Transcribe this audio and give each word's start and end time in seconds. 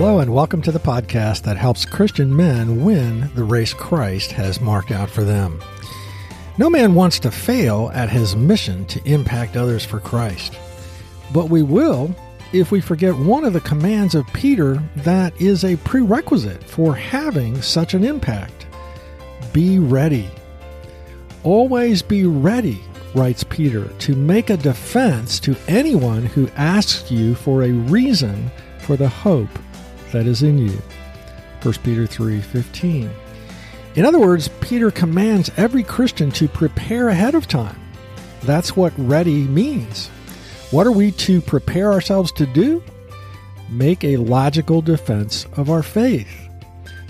Hello, 0.00 0.20
and 0.20 0.32
welcome 0.32 0.62
to 0.62 0.72
the 0.72 0.80
podcast 0.80 1.42
that 1.42 1.58
helps 1.58 1.84
Christian 1.84 2.34
men 2.34 2.82
win 2.82 3.30
the 3.34 3.44
race 3.44 3.74
Christ 3.74 4.32
has 4.32 4.58
marked 4.58 4.92
out 4.92 5.10
for 5.10 5.24
them. 5.24 5.60
No 6.56 6.70
man 6.70 6.94
wants 6.94 7.18
to 7.18 7.30
fail 7.30 7.90
at 7.92 8.08
his 8.08 8.34
mission 8.34 8.86
to 8.86 9.02
impact 9.04 9.58
others 9.58 9.84
for 9.84 10.00
Christ. 10.00 10.56
But 11.34 11.50
we 11.50 11.62
will 11.62 12.16
if 12.54 12.70
we 12.70 12.80
forget 12.80 13.14
one 13.14 13.44
of 13.44 13.52
the 13.52 13.60
commands 13.60 14.14
of 14.14 14.26
Peter 14.32 14.82
that 14.96 15.38
is 15.38 15.66
a 15.66 15.76
prerequisite 15.76 16.64
for 16.64 16.94
having 16.94 17.60
such 17.60 17.92
an 17.92 18.02
impact 18.02 18.66
be 19.52 19.78
ready. 19.78 20.30
Always 21.42 22.00
be 22.00 22.24
ready, 22.24 22.80
writes 23.14 23.44
Peter, 23.44 23.88
to 23.98 24.16
make 24.16 24.48
a 24.48 24.56
defense 24.56 25.38
to 25.40 25.54
anyone 25.68 26.24
who 26.24 26.48
asks 26.56 27.10
you 27.10 27.34
for 27.34 27.64
a 27.64 27.72
reason 27.72 28.50
for 28.78 28.96
the 28.96 29.10
hope 29.10 29.50
that 30.12 30.26
is 30.26 30.42
in 30.42 30.58
you. 30.58 30.80
1 31.62 31.74
Peter 31.82 32.06
3:15. 32.06 33.10
In 33.96 34.04
other 34.04 34.18
words, 34.18 34.48
Peter 34.60 34.90
commands 34.90 35.50
every 35.56 35.82
Christian 35.82 36.30
to 36.32 36.48
prepare 36.48 37.08
ahead 37.08 37.34
of 37.34 37.48
time. 37.48 37.78
That's 38.42 38.76
what 38.76 38.92
ready 38.96 39.44
means. 39.44 40.08
What 40.70 40.86
are 40.86 40.92
we 40.92 41.10
to 41.12 41.40
prepare 41.40 41.92
ourselves 41.92 42.30
to 42.32 42.46
do? 42.46 42.82
Make 43.68 44.04
a 44.04 44.16
logical 44.16 44.80
defense 44.80 45.46
of 45.56 45.70
our 45.70 45.82
faith. 45.82 46.28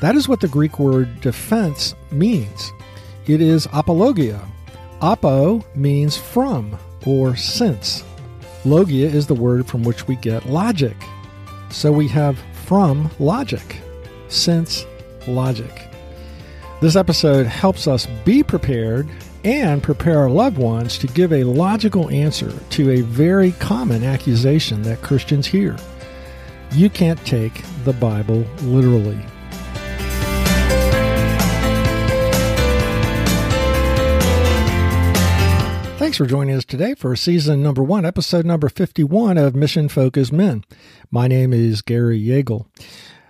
That 0.00 0.16
is 0.16 0.28
what 0.28 0.40
the 0.40 0.48
Greek 0.48 0.78
word 0.78 1.20
defense 1.20 1.94
means. 2.10 2.72
It 3.26 3.42
is 3.42 3.68
apologia. 3.72 4.40
Apo 5.02 5.64
means 5.74 6.16
from 6.16 6.76
or 7.06 7.36
since. 7.36 8.02
Logia 8.64 9.06
is 9.06 9.26
the 9.26 9.34
word 9.34 9.66
from 9.66 9.82
which 9.82 10.08
we 10.08 10.16
get 10.16 10.46
logic. 10.46 10.96
So 11.70 11.92
we 11.92 12.08
have 12.08 12.38
from 12.70 13.10
logic, 13.18 13.80
since 14.28 14.86
logic. 15.26 15.88
This 16.80 16.94
episode 16.94 17.44
helps 17.48 17.88
us 17.88 18.06
be 18.24 18.44
prepared 18.44 19.08
and 19.42 19.82
prepare 19.82 20.20
our 20.20 20.30
loved 20.30 20.56
ones 20.56 20.96
to 20.98 21.08
give 21.08 21.32
a 21.32 21.42
logical 21.42 22.08
answer 22.10 22.52
to 22.70 22.90
a 22.92 23.00
very 23.00 23.50
common 23.58 24.04
accusation 24.04 24.82
that 24.82 25.02
Christians 25.02 25.48
hear. 25.48 25.76
You 26.70 26.88
can't 26.88 27.18
take 27.26 27.60
the 27.82 27.92
Bible 27.94 28.44
literally. 28.62 29.18
Thanks 36.10 36.18
for 36.18 36.26
joining 36.26 36.56
us 36.56 36.64
today 36.64 36.96
for 36.96 37.14
season 37.14 37.62
number 37.62 37.84
one, 37.84 38.04
episode 38.04 38.44
number 38.44 38.68
51 38.68 39.38
of 39.38 39.54
Mission 39.54 39.88
Focused 39.88 40.32
Men. 40.32 40.64
My 41.08 41.28
name 41.28 41.52
is 41.52 41.82
Gary 41.82 42.20
Yeagle. 42.20 42.66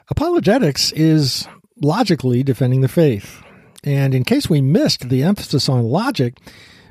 Apologetics 0.09 0.91
is 0.92 1.47
logically 1.83 2.42
defending 2.42 2.81
the 2.81 2.89
faith. 2.89 3.42
And 3.84 4.14
in 4.14 4.25
case 4.25 4.48
we 4.48 4.62
missed 4.62 5.11
the 5.11 5.23
emphasis 5.23 5.69
on 5.69 5.83
logic, 5.83 6.39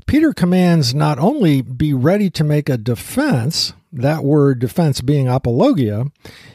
Peter 0.05 0.31
commands 0.31 0.93
not 0.93 1.17
only 1.17 1.63
be 1.63 1.91
ready 1.91 2.29
to 2.29 2.43
make 2.43 2.69
a 2.69 2.77
defense, 2.77 3.73
that 3.91 4.23
word 4.23 4.59
defense 4.59 5.01
being 5.01 5.27
apologia, 5.27 6.05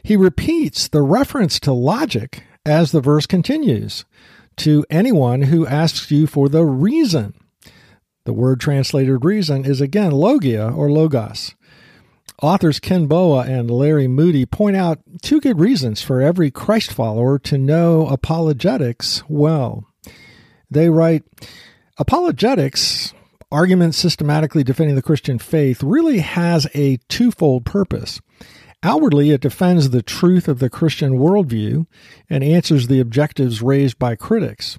he 0.05 0.15
repeats 0.17 0.87
the 0.87 1.03
reference 1.03 1.59
to 1.59 1.73
logic 1.73 2.45
as 2.65 2.93
the 2.93 3.01
verse 3.01 3.27
continues 3.27 4.05
to 4.59 4.87
anyone 4.91 5.43
who 5.43 5.67
asks 5.67 6.09
you 6.13 6.29
for 6.29 6.49
the 6.49 6.65
reason 6.65 7.35
the 8.25 8.33
word 8.33 8.61
translated 8.61 9.25
reason 9.25 9.65
is 9.65 9.81
again 9.81 10.13
logia 10.13 10.69
or 10.69 10.91
logos. 10.91 11.55
Authors 12.43 12.81
Ken 12.81 13.07
Boa 13.07 13.43
and 13.43 13.71
Larry 13.71 14.09
Moody 14.09 14.45
point 14.45 14.77
out 14.77 15.01
two 15.23 15.41
good 15.41 15.61
reasons 15.61 16.03
for 16.03 16.21
every 16.21 16.51
Christ 16.51 16.93
follower 16.93 17.39
to 17.41 17.57
know 17.57 18.07
apologetics 18.09 19.23
well. 19.29 19.87
They 20.71 20.91
write 20.91 21.23
Apologetics, 21.97 23.15
argument 23.53 23.95
systematically 23.95 24.65
defending 24.65 24.97
the 24.97 25.03
Christian 25.03 25.39
faith, 25.39 25.83
really 25.83 26.19
has 26.19 26.67
a 26.75 26.97
twofold 27.09 27.65
purpose. 27.65 28.21
Outwardly, 28.83 29.31
it 29.31 29.41
defends 29.41 29.91
the 29.91 30.03
truth 30.03 30.49
of 30.49 30.59
the 30.59 30.69
Christian 30.69 31.13
worldview 31.13 31.87
and 32.29 32.43
answers 32.43 32.89
the 32.89 33.01
objectives 33.01 33.63
raised 33.63 33.99
by 33.99 34.17
critics. 34.17 34.79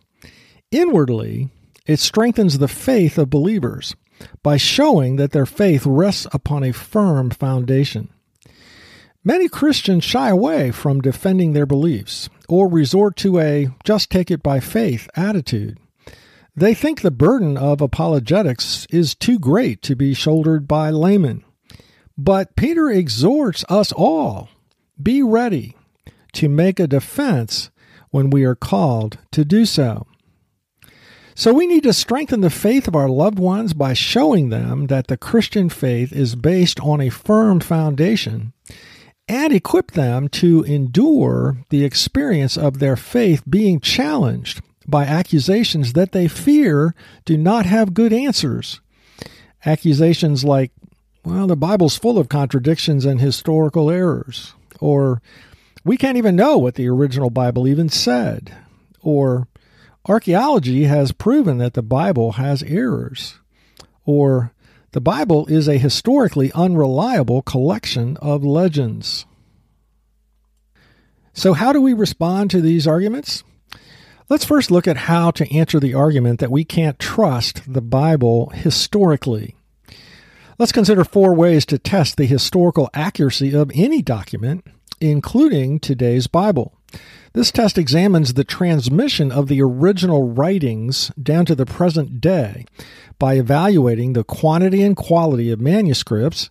Inwardly, 0.71 1.49
it 1.85 1.99
strengthens 1.99 2.57
the 2.57 2.67
faith 2.67 3.17
of 3.17 3.29
believers 3.29 3.95
by 4.43 4.57
showing 4.57 5.17
that 5.17 5.31
their 5.31 5.45
faith 5.45 5.85
rests 5.85 6.27
upon 6.31 6.63
a 6.63 6.71
firm 6.71 7.29
foundation. 7.29 8.09
Many 9.23 9.49
Christians 9.49 10.03
shy 10.03 10.29
away 10.29 10.71
from 10.71 11.01
defending 11.01 11.53
their 11.53 11.65
beliefs 11.65 12.29
or 12.47 12.67
resort 12.69 13.15
to 13.17 13.39
a 13.39 13.69
just 13.83 14.09
take 14.09 14.29
it 14.29 14.43
by 14.43 14.59
faith 14.59 15.09
attitude. 15.15 15.79
They 16.55 16.73
think 16.73 17.01
the 17.01 17.11
burden 17.11 17.57
of 17.57 17.81
apologetics 17.81 18.87
is 18.89 19.15
too 19.15 19.39
great 19.39 19.81
to 19.81 19.95
be 19.95 20.13
shouldered 20.13 20.67
by 20.67 20.89
laymen. 20.91 21.43
But 22.17 22.55
Peter 22.55 22.89
exhorts 22.89 23.65
us 23.67 23.91
all 23.91 24.49
be 25.01 25.21
ready 25.21 25.75
to 26.33 26.47
make 26.47 26.79
a 26.79 26.87
defense 26.87 27.71
when 28.11 28.29
we 28.29 28.45
are 28.45 28.55
called 28.55 29.17
to 29.31 29.43
do 29.43 29.65
so. 29.65 30.07
So 31.37 31.53
we 31.53 31.67
need 31.67 31.83
to 31.83 31.91
strengthen 31.91 32.39
the 32.39 32.49
faith 32.49 32.87
of 32.87 32.95
our 32.95 33.09
loved 33.09 33.39
ones 33.39 33.73
by 33.73 33.91
showing 33.91 34.47
them 34.47 34.87
that 34.87 35.07
the 35.07 35.17
Christian 35.17 35.67
faith 35.67 36.13
is 36.13 36.33
based 36.33 36.79
on 36.79 37.01
a 37.01 37.09
firm 37.09 37.59
foundation 37.59 38.53
and 39.27 39.51
equip 39.51 39.91
them 39.91 40.29
to 40.29 40.63
endure 40.63 41.57
the 41.69 41.83
experience 41.83 42.57
of 42.57 42.79
their 42.79 42.95
faith 42.95 43.43
being 43.49 43.81
challenged 43.81 44.61
by 44.87 45.03
accusations 45.03 45.91
that 45.91 46.13
they 46.13 46.29
fear 46.29 46.95
do 47.25 47.37
not 47.37 47.65
have 47.65 47.93
good 47.93 48.13
answers. 48.13 48.79
Accusations 49.65 50.45
like, 50.45 50.71
well, 51.25 51.47
the 51.47 51.57
Bible's 51.57 51.97
full 51.97 52.17
of 52.17 52.29
contradictions 52.29 53.03
and 53.03 53.19
historical 53.19 53.91
errors, 53.91 54.53
or 54.79 55.21
we 55.83 55.97
can't 55.97 56.17
even 56.17 56.37
know 56.37 56.57
what 56.57 56.75
the 56.75 56.87
original 56.87 57.29
Bible 57.29 57.67
even 57.67 57.89
said, 57.89 58.55
or 59.01 59.49
Archaeology 60.07 60.83
has 60.83 61.11
proven 61.11 61.57
that 61.57 61.73
the 61.73 61.81
Bible 61.81 62.33
has 62.33 62.61
errors, 62.63 63.39
or 64.05 64.53
the 64.91 65.01
Bible 65.01 65.47
is 65.47 65.67
a 65.67 65.79
historically 65.79 66.51
unreliable 66.53 67.41
collection 67.41 68.15
of 68.17 68.43
legends. 68.43 69.25
So, 71.33 71.53
how 71.53 71.73
do 71.73 71.81
we 71.81 71.93
respond 71.93 72.51
to 72.51 72.61
these 72.61 72.87
arguments? 72.87 73.43
Let's 74.29 74.45
first 74.45 74.69
look 74.69 74.87
at 74.87 74.97
how 74.97 75.31
to 75.31 75.55
answer 75.55 75.79
the 75.79 75.95
argument 75.95 76.39
that 76.39 76.51
we 76.51 76.63
can't 76.63 76.99
trust 76.99 77.61
the 77.71 77.81
Bible 77.81 78.49
historically. 78.49 79.55
Let's 80.57 80.71
consider 80.71 81.03
four 81.03 81.33
ways 81.33 81.65
to 81.67 81.79
test 81.79 82.15
the 82.15 82.25
historical 82.25 82.89
accuracy 82.93 83.55
of 83.55 83.71
any 83.73 84.01
document, 84.01 84.65
including 85.01 85.79
today's 85.79 86.27
Bible. 86.27 86.77
This 87.35 87.51
test 87.51 87.77
examines 87.77 88.35
the 88.35 88.45
transmission 88.45 89.29
of 89.29 89.49
the 89.49 89.61
original 89.61 90.23
writings 90.31 91.11
down 91.21 91.45
to 91.47 91.53
the 91.53 91.65
present 91.65 92.21
day 92.21 92.63
by 93.19 93.33
evaluating 93.33 94.13
the 94.13 94.23
quantity 94.23 94.81
and 94.81 94.95
quality 94.95 95.51
of 95.51 95.59
manuscripts, 95.59 96.49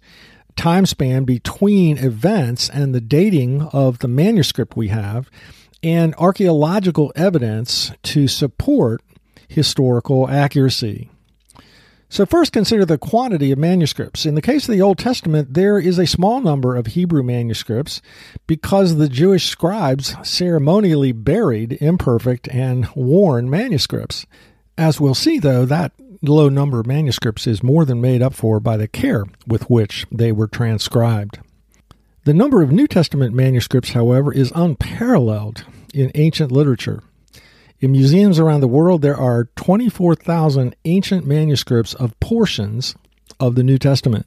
time 0.57 0.85
span 0.85 1.25
between 1.25 1.97
events, 1.97 2.69
and 2.69 2.95
the 2.95 3.01
dating 3.01 3.63
of 3.73 4.01
the 4.01 4.09
manuscript 4.09 4.77
we 4.77 4.89
have, 4.89 5.31
and 5.83 6.15
archaeological 6.17 7.11
evidence 7.17 7.91
to 8.03 8.29
support 8.29 9.01
historical 9.49 10.29
accuracy. 10.29 11.09
So, 12.15 12.25
first 12.25 12.53
consider 12.53 12.85
the 12.85 12.97
quantity 12.97 13.51
of 13.51 13.59
manuscripts. 13.59 14.25
In 14.25 14.37
the 14.37 14.41
case 14.41 14.69
of 14.69 14.73
the 14.73 14.81
Old 14.81 14.99
Testament, 14.99 15.55
there 15.55 15.81
is 15.81 15.99
a 15.99 16.07
small 16.07 16.41
number 16.41 16.77
of 16.77 16.87
Hebrew 16.87 17.25
manuscripts 17.25 18.01
because 18.47 18.95
the 18.95 19.09
Jewish 19.09 19.49
scribes 19.49 20.15
ceremonially 20.23 21.11
buried 21.11 21.77
imperfect 21.81 22.47
and 22.51 22.89
worn 22.95 23.51
manuscripts. 23.51 24.27
As 24.79 25.01
we'll 25.01 25.17
see, 25.17 25.41
though, 25.41 25.65
that 25.65 25.91
low 26.23 26.49
number 26.49 26.79
of 26.79 26.87
manuscripts 26.87 27.49
is 27.49 27.65
more 27.65 27.85
than 27.85 28.01
made 28.01 28.23
up 28.23 28.35
for 28.35 28.61
by 28.61 28.77
the 28.77 28.87
care 28.87 29.25
with 29.49 29.69
which 29.69 30.07
they 30.13 30.31
were 30.31 30.47
transcribed. 30.47 31.41
The 32.27 32.33
number 32.33 32.63
of 32.63 32.71
New 32.71 32.87
Testament 32.87 33.35
manuscripts, 33.35 33.91
however, 33.91 34.33
is 34.33 34.53
unparalleled 34.55 35.65
in 35.93 36.13
ancient 36.15 36.53
literature. 36.53 37.03
In 37.85 37.93
museums 37.93 38.39
around 38.39 38.63
the 38.63 38.67
world, 38.67 39.03
there 39.03 39.15
are 39.15 39.51
24,000 39.57 40.75
ancient 40.87 41.27
manuscripts 41.27 41.93
of 41.93 42.19
portions 42.19 42.95
of 43.39 43.57
the 43.57 43.63
New 43.63 43.77
Testament. 43.77 44.27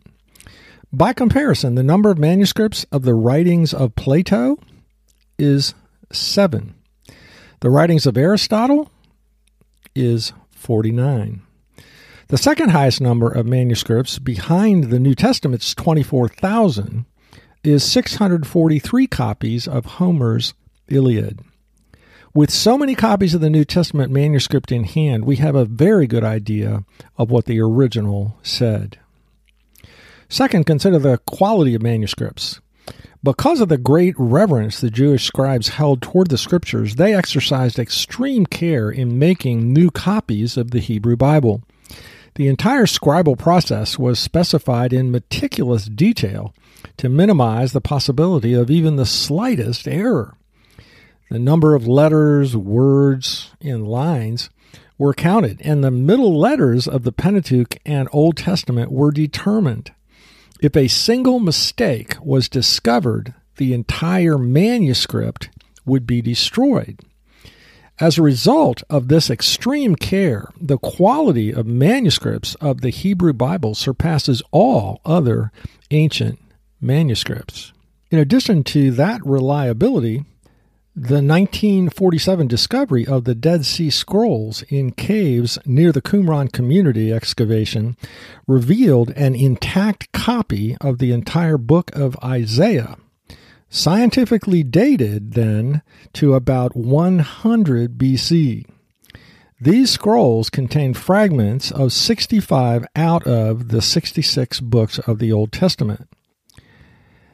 By 0.93 1.11
comparison, 1.11 1.73
the 1.73 1.81
number 1.81 2.11
of 2.11 2.19
manuscripts 2.19 2.85
of 2.91 3.01
the 3.01 3.15
writings 3.15 3.73
of 3.73 3.95
Plato 3.95 4.59
is 5.39 5.73
seven. 6.11 6.75
The 7.61 7.71
writings 7.71 8.05
of 8.05 8.15
Aristotle 8.15 8.91
is 9.95 10.33
49. 10.51 11.41
The 12.27 12.37
second 12.37 12.69
highest 12.69 13.01
number 13.01 13.27
of 13.27 13.47
manuscripts 13.47 14.19
behind 14.19 14.91
the 14.91 14.99
New 14.99 15.15
Testament's 15.15 15.73
24,000 15.73 17.07
is 17.63 17.83
643 17.83 19.07
copies 19.07 19.67
of 19.67 19.85
Homer's 19.97 20.53
Iliad. 20.89 21.39
With 22.37 22.51
so 22.51 22.77
many 22.77 22.93
copies 22.93 23.33
of 23.33 23.41
the 23.41 23.49
New 23.49 23.65
Testament 23.65 24.11
manuscript 24.11 24.71
in 24.71 24.83
hand, 24.83 25.25
we 25.25 25.37
have 25.37 25.55
a 25.55 25.65
very 25.65 26.05
good 26.05 26.23
idea 26.23 26.83
of 27.17 27.31
what 27.31 27.45
the 27.45 27.59
original 27.59 28.37
said. 28.43 28.99
Second, 30.29 30.67
consider 30.67 30.99
the 30.99 31.17
quality 31.25 31.73
of 31.73 31.81
manuscripts. 31.81 32.61
Because 33.23 33.59
of 33.59 33.69
the 33.69 33.77
great 33.79 34.13
reverence 34.19 34.79
the 34.79 34.91
Jewish 34.91 35.25
scribes 35.25 35.69
held 35.69 36.03
toward 36.03 36.29
the 36.29 36.37
scriptures, 36.37 36.97
they 36.97 37.15
exercised 37.15 37.79
extreme 37.79 38.45
care 38.45 38.91
in 38.91 39.17
making 39.17 39.73
new 39.73 39.89
copies 39.89 40.57
of 40.57 40.69
the 40.69 40.79
Hebrew 40.79 41.15
Bible. 41.15 41.63
The 42.35 42.49
entire 42.49 42.85
scribal 42.85 43.35
process 43.35 43.97
was 43.97 44.19
specified 44.19 44.93
in 44.93 45.09
meticulous 45.09 45.85
detail 45.85 46.53
to 46.97 47.09
minimize 47.09 47.73
the 47.73 47.81
possibility 47.81 48.53
of 48.53 48.69
even 48.69 48.95
the 48.95 49.07
slightest 49.07 49.87
error. 49.87 50.36
The 51.29 51.39
number 51.39 51.75
of 51.75 51.87
letters, 51.87 52.55
words, 52.55 53.51
and 53.61 53.87
lines 53.87 54.49
were 54.97 55.13
counted, 55.13 55.61
and 55.61 55.83
the 55.83 55.91
middle 55.91 56.37
letters 56.37 56.87
of 56.87 57.03
the 57.03 57.11
Pentateuch 57.11 57.77
and 57.85 58.07
Old 58.11 58.37
Testament 58.37 58.91
were 58.91 59.11
determined. 59.11 59.91
If 60.61 60.75
a 60.75 60.87
single 60.87 61.39
mistake 61.39 62.15
was 62.21 62.49
discovered, 62.49 63.33
the 63.57 63.73
entire 63.73 64.37
manuscript 64.37 65.49
would 65.85 66.07
be 66.07 66.21
destroyed. 66.21 66.99
As 67.99 68.17
a 68.17 68.23
result 68.23 68.83
of 68.89 69.07
this 69.07 69.29
extreme 69.29 69.95
care, 69.95 70.49
the 70.59 70.77
quality 70.77 71.51
of 71.51 71.65
manuscripts 71.65 72.55
of 72.55 72.81
the 72.81 72.89
Hebrew 72.89 73.33
Bible 73.33 73.75
surpasses 73.75 74.43
all 74.51 75.01
other 75.03 75.51
ancient 75.91 76.39
manuscripts. 76.79 77.73
In 78.11 78.19
addition 78.19 78.63
to 78.65 78.91
that 78.91 79.25
reliability, 79.25 80.23
the 80.99 81.21
1947 81.21 82.47
discovery 82.47 83.05
of 83.05 83.23
the 83.23 83.35
Dead 83.35 83.67
Sea 83.67 83.91
Scrolls 83.91 84.63
in 84.63 84.89
caves 84.89 85.59
near 85.63 85.91
the 85.91 86.01
Qumran 86.01 86.51
community 86.51 87.13
excavation 87.13 87.95
revealed 88.47 89.11
an 89.11 89.35
intact 89.35 90.11
copy 90.11 90.75
of 90.81 90.97
the 90.97 91.11
entire 91.11 91.59
book 91.59 91.95
of 91.95 92.17
Isaiah, 92.23 92.97
scientifically 93.69 94.63
dated 94.63 95.33
then 95.33 95.83
to 96.13 96.33
about 96.33 96.75
100 96.75 97.99
BC. 97.99 98.65
These 99.61 99.91
scrolls 99.91 100.49
contain 100.49 100.95
fragments 100.95 101.69
of 101.69 101.93
65 101.93 102.87
out 102.95 103.27
of 103.27 103.67
the 103.67 103.83
66 103.83 104.61
books 104.61 104.97
of 104.97 105.19
the 105.19 105.31
Old 105.31 105.51
Testament. 105.51 106.09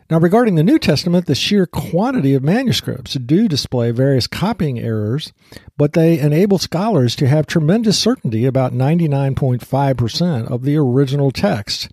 Now, 0.10 0.20
regarding 0.20 0.56
the 0.56 0.64
New 0.64 0.80
Testament, 0.80 1.26
the 1.26 1.36
sheer 1.36 1.66
quantity 1.66 2.34
of 2.34 2.44
manuscripts 2.44 3.14
do 3.14 3.48
display 3.48 3.92
various 3.92 4.28
copying 4.28 4.80
errors, 4.80 5.34
but 5.78 5.94
they 5.94 6.20
enable 6.20 6.58
scholars 6.58 7.16
to 7.16 7.28
have 7.28 7.48
tremendous 7.48 7.98
certainty 7.98 8.46
about 8.46 8.74
99.5% 8.74 10.52
of 10.52 10.64
the 10.64 10.78
original 10.78 11.32
text. 11.32 11.90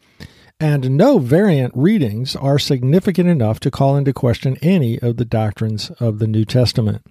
And 0.59 0.97
no 0.97 1.19
variant 1.19 1.73
readings 1.75 2.37
are 2.37 2.59
significant 2.59 3.29
enough 3.29 3.61
to 3.61 3.71
call 3.71 3.97
into 3.97 4.12
question 4.12 4.59
any 4.61 4.99
of 4.99 5.17
the 5.17 5.25
doctrines 5.25 5.91
of 6.01 6.19
the 6.19 6.27
New 6.27 6.45
Testament. 6.45 7.03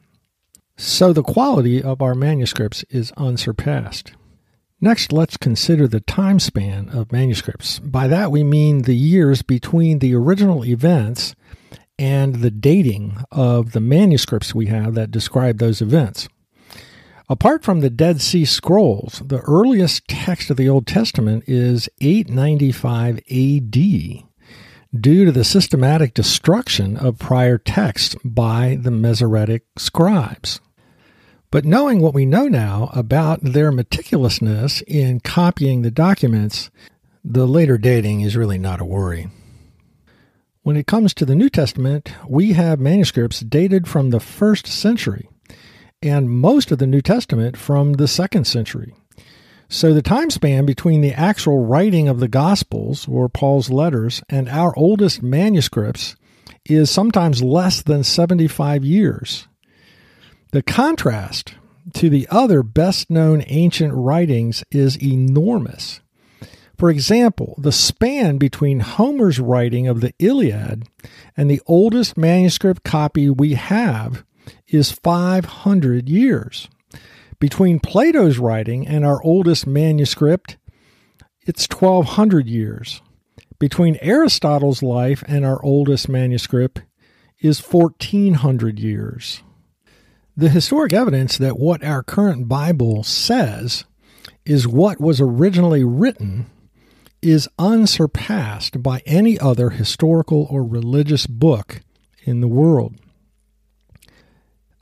So 0.78 1.13
the 1.13 1.24
quality 1.24 1.81
of 1.81 2.01
our 2.01 2.13
manuscripts 2.13 2.84
is 2.90 3.12
unsurpassed. 3.18 4.13
Next, 4.81 5.11
let's 5.11 5.35
consider 5.35 5.87
the 5.87 5.99
time 5.99 6.39
span 6.39 6.89
of 6.89 7.11
manuscripts. 7.11 7.79
By 7.79 8.07
that, 8.07 8.31
we 8.31 8.43
mean 8.43 8.83
the 8.83 8.95
years 8.95 9.41
between 9.41 9.99
the 9.99 10.15
original 10.15 10.63
events 10.63 11.35
and 11.97 12.35
the 12.35 12.51
dating 12.51 13.17
of 13.29 13.73
the 13.73 13.81
manuscripts 13.81 14.55
we 14.55 14.67
have 14.67 14.95
that 14.95 15.11
describe 15.11 15.57
those 15.57 15.81
events. 15.81 16.29
Apart 17.27 17.63
from 17.63 17.81
the 17.81 17.89
Dead 17.89 18.21
Sea 18.21 18.45
Scrolls, 18.45 19.21
the 19.23 19.41
earliest 19.41 20.07
text 20.07 20.49
of 20.49 20.57
the 20.57 20.69
Old 20.69 20.87
Testament 20.87 21.43
is 21.45 21.89
895 21.99 23.17
AD 23.17 23.71
due 23.71 25.25
to 25.25 25.31
the 25.31 25.43
systematic 25.43 26.13
destruction 26.13 26.97
of 26.97 27.19
prior 27.19 27.57
texts 27.57 28.15
by 28.23 28.77
the 28.81 28.89
Masoretic 28.91 29.65
scribes. 29.77 30.61
But 31.51 31.66
knowing 31.66 32.00
what 32.00 32.13
we 32.13 32.28
know 32.28 32.48
now 32.48 32.92
about 32.94 33.42
their 33.42 33.72
meticulousness 33.72 34.84
in 34.86 35.19
copying 35.19 35.81
the 35.81 35.90
documents, 35.90 36.69
the 37.24 37.48
later 37.48 37.78
dating 37.80 38.22
is 38.22 38.38
really 38.38 38.60
not 38.60 38.80
a 38.80 38.86
worry. 38.86 39.30
When 40.62 40.78
it 40.78 40.86
comes 40.86 41.16
to 41.16 41.25
the 41.25 41.36
New 41.36 41.50
Testament, 41.50 42.13
we 42.28 42.54
have 42.54 42.80
manuscripts 42.80 43.40
dated 43.40 43.88
from 43.88 44.12
the 44.12 44.19
first 44.19 44.68
century, 44.68 45.28
and 46.04 46.30
most 46.30 46.72
of 46.72 46.78
the 46.78 46.86
New 46.86 47.01
Testament 47.01 47.57
from 47.57 47.94
the 47.94 48.07
second 48.07 48.46
century. 48.46 48.94
So 49.69 49.94
the 49.94 50.04
time 50.04 50.30
span 50.30 50.68
between 50.68 51.01
the 51.01 51.13
actual 51.13 51.66
writing 51.66 52.07
of 52.07 52.19
the 52.19 52.28
Gospels 52.28 53.07
or 53.07 53.28
Paul's 53.28 53.72
letters 53.72 54.22
and 54.30 54.48
our 54.50 54.78
oldest 54.78 55.24
manuscripts 55.24 56.16
is 56.66 56.92
sometimes 56.92 57.42
less 57.42 57.81
than 57.81 58.04
75 58.04 58.86
years. 58.86 59.48
The 60.51 60.63
contrast 60.63 61.54
to 61.94 62.10
the 62.10 62.28
other 62.31 62.63
best 62.63 63.12
known 63.12 63.44
ancient 63.46 63.94
writings 63.94 64.63
is 64.72 65.01
enormous. 65.01 66.01
For 66.75 66.90
example, 66.90 67.54
the 67.60 67.72
span 67.72 68.40
between 68.40 68.80
Homer's 68.80 69.40
writing 69.40 69.88
of 69.88 70.01
the 70.01 70.13
Iliad 70.18 70.88
and 71.38 71.51
the 71.51 71.62
oldest 71.68 72.18
manuscript 72.18 72.84
copy 72.84 73.30
we 73.30 73.54
have 73.54 74.24
is 74.68 74.92
500 74.92 76.10
years. 76.10 76.68
Between 77.40 77.80
Plato's 77.80 78.40
writing 78.40 78.88
and 78.88 79.06
our 79.06 79.22
oldest 79.24 79.68
manuscript, 79.68 80.57
it's 81.42 81.68
1200 81.69 82.48
years. 82.48 83.04
Between 83.60 84.00
Aristotle's 84.01 84.81
life 84.81 85.24
and 85.28 85.46
our 85.46 85.63
oldest 85.63 86.10
manuscript 86.10 86.81
is 87.40 87.62
1400 87.62 88.80
years. 88.80 89.44
The 90.39 90.47
historic 90.47 90.94
evidence 90.94 91.38
that 91.38 91.59
what 91.59 91.83
our 91.83 92.01
current 92.01 92.47
Bible 92.47 93.03
says 93.03 93.83
is 94.45 94.65
what 94.65 94.97
was 94.97 95.19
originally 95.19 95.83
written 95.83 96.45
is 97.21 97.50
unsurpassed 97.59 98.81
by 98.81 99.01
any 99.06 99.38
other 99.38 99.71
historical 99.71 100.48
or 100.50 100.63
religious 100.63 101.27
book 101.27 101.81
in 102.24 102.39
the 102.39 102.48
world. 102.48 102.96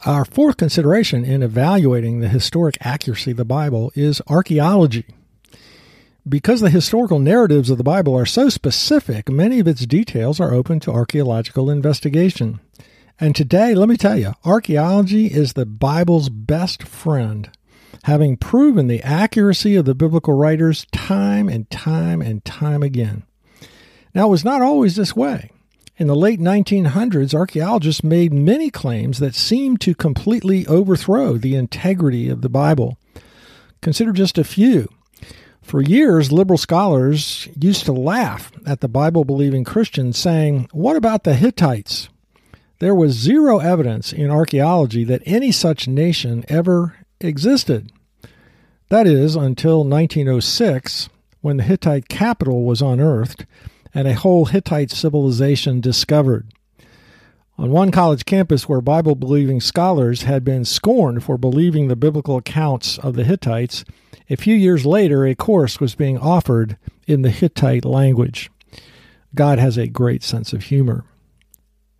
Our 0.05 0.25
fourth 0.25 0.57
consideration 0.57 1.25
in 1.25 1.41
evaluating 1.41 2.19
the 2.19 2.29
historic 2.29 2.77
accuracy 2.81 3.31
of 3.31 3.37
the 3.37 3.43
Bible 3.43 3.91
is 3.95 4.21
archaeology. 4.27 5.05
Because 6.29 6.61
the 6.61 6.69
historical 6.69 7.17
narratives 7.17 7.71
of 7.71 7.79
the 7.79 7.83
Bible 7.83 8.15
are 8.15 8.27
so 8.27 8.49
specific, 8.49 9.27
many 9.27 9.59
of 9.59 9.67
its 9.67 9.87
details 9.87 10.39
are 10.39 10.53
open 10.53 10.79
to 10.81 10.91
archaeological 10.91 11.71
investigation. 11.71 12.59
And 13.19 13.35
today, 13.35 13.73
let 13.73 13.89
me 13.89 13.97
tell 13.97 14.17
you, 14.17 14.33
archaeology 14.45 15.25
is 15.25 15.53
the 15.53 15.65
Bible's 15.65 16.29
best 16.29 16.83
friend, 16.83 17.49
having 18.03 18.37
proven 18.37 18.87
the 18.87 19.01
accuracy 19.01 19.75
of 19.75 19.85
the 19.85 19.95
biblical 19.95 20.35
writers 20.35 20.85
time 20.91 21.49
and 21.49 21.67
time 21.71 22.21
and 22.21 22.45
time 22.45 22.83
again. 22.83 23.23
Now, 24.13 24.27
it 24.27 24.31
was 24.31 24.45
not 24.45 24.61
always 24.61 24.95
this 24.95 25.15
way. 25.15 25.49
In 25.97 26.05
the 26.05 26.15
late 26.15 26.39
1900s, 26.39 27.33
archaeologists 27.33 28.03
made 28.03 28.31
many 28.31 28.69
claims 28.69 29.17
that 29.17 29.33
seemed 29.33 29.81
to 29.81 29.95
completely 29.95 30.67
overthrow 30.67 31.37
the 31.37 31.55
integrity 31.55 32.29
of 32.29 32.41
the 32.41 32.49
Bible. 32.49 32.99
Consider 33.81 34.11
just 34.11 34.37
a 34.37 34.43
few. 34.43 34.89
For 35.63 35.81
years, 35.81 36.31
liberal 36.31 36.59
scholars 36.59 37.47
used 37.59 37.85
to 37.85 37.93
laugh 37.93 38.51
at 38.67 38.81
the 38.81 38.87
Bible 38.87 39.25
believing 39.25 39.63
Christians, 39.63 40.19
saying, 40.19 40.69
What 40.71 40.95
about 40.95 41.23
the 41.23 41.33
Hittites? 41.33 42.09
There 42.79 42.95
was 42.95 43.13
zero 43.13 43.57
evidence 43.57 44.13
in 44.13 44.29
archaeology 44.29 45.03
that 45.05 45.23
any 45.25 45.51
such 45.51 45.87
nation 45.87 46.45
ever 46.47 46.95
existed. 47.19 47.91
That 48.89 49.07
is, 49.07 49.35
until 49.35 49.83
1906, 49.83 51.09
when 51.41 51.57
the 51.57 51.63
Hittite 51.63 52.07
capital 52.07 52.65
was 52.65 52.81
unearthed 52.81 53.45
and 53.93 54.07
a 54.07 54.13
whole 54.13 54.45
Hittite 54.45 54.91
civilization 54.91 55.81
discovered. 55.81 56.47
On 57.57 57.71
one 57.71 57.89
college 57.89 58.25
campus 58.25 58.69
where 58.69 58.81
Bible 58.81 59.15
believing 59.15 59.59
scholars 59.59 60.21
had 60.21 60.43
been 60.43 60.63
scorned 60.63 61.23
for 61.23 61.39
believing 61.39 61.87
the 61.87 61.95
biblical 61.95 62.37
accounts 62.37 62.99
of 62.99 63.15
the 63.15 63.23
Hittites, 63.23 63.83
a 64.29 64.35
few 64.35 64.53
years 64.53 64.85
later 64.85 65.25
a 65.25 65.33
course 65.33 65.79
was 65.79 65.95
being 65.95 66.19
offered 66.19 66.77
in 67.07 67.23
the 67.23 67.31
Hittite 67.31 67.85
language. 67.85 68.51
God 69.33 69.57
has 69.57 69.77
a 69.77 69.87
great 69.87 70.21
sense 70.21 70.53
of 70.53 70.65
humor. 70.65 71.05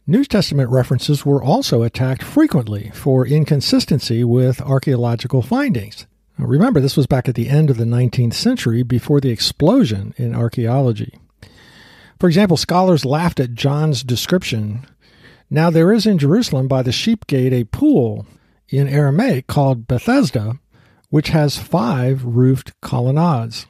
New 0.10 0.24
Testament 0.24 0.70
references 0.70 1.26
were 1.26 1.44
also 1.44 1.84
attacked 1.84 2.24
frequently 2.24 2.92
for 2.94 3.28
inconsistency 3.28 4.24
with 4.24 4.62
archaeological 4.62 5.42
findings. 5.42 6.08
Remember, 6.38 6.80
this 6.80 6.96
was 6.96 7.08
back 7.08 7.28
at 7.28 7.36
the 7.36 7.50
end 7.50 7.70
of 7.70 7.76
the 7.76 7.84
19th 7.84 8.34
century 8.34 8.84
before 8.84 9.20
the 9.20 9.32
explosion 9.32 10.14
in 10.16 10.34
archaeology. 10.34 11.20
For 12.22 12.28
example, 12.28 12.56
scholars 12.56 13.04
laughed 13.04 13.42
at 13.42 13.54
John's 13.54 14.02
description. 14.02 14.86
Now 15.50 15.70
there 15.70 15.92
is 15.92 16.06
in 16.06 16.18
Jerusalem 16.18 16.70
by 16.70 16.84
the 16.84 16.94
sheep 16.94 17.28
gate 17.28 17.52
a 17.52 17.66
pool 17.66 18.26
in 18.70 18.88
Aramaic 18.88 19.48
called 19.48 19.90
Bethesda, 19.90 20.54
which 21.10 21.30
has 21.30 21.58
five 21.58 22.24
roofed 22.24 22.80
colonnades. 22.80 23.66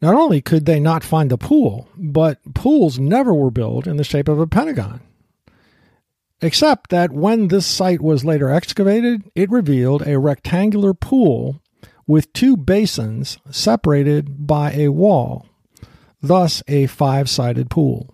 Not 0.00 0.14
only 0.14 0.40
could 0.40 0.64
they 0.64 0.80
not 0.80 1.04
find 1.04 1.30
the 1.30 1.36
pool, 1.36 1.88
but 1.94 2.38
pools 2.54 2.98
never 2.98 3.34
were 3.34 3.50
built 3.50 3.86
in 3.86 3.98
the 3.98 4.04
shape 4.04 4.26
of 4.26 4.38
a 4.38 4.46
pentagon. 4.46 5.02
Except 6.42 6.90
that 6.90 7.12
when 7.12 7.48
this 7.48 7.66
site 7.66 8.00
was 8.00 8.24
later 8.24 8.48
excavated, 8.48 9.30
it 9.34 9.50
revealed 9.50 10.06
a 10.06 10.18
rectangular 10.18 10.94
pool 10.94 11.60
with 12.06 12.32
two 12.32 12.56
basins 12.56 13.38
separated 13.50 14.46
by 14.46 14.72
a 14.72 14.88
wall, 14.88 15.46
thus, 16.22 16.62
a 16.66 16.86
five 16.86 17.28
sided 17.28 17.70
pool. 17.70 18.12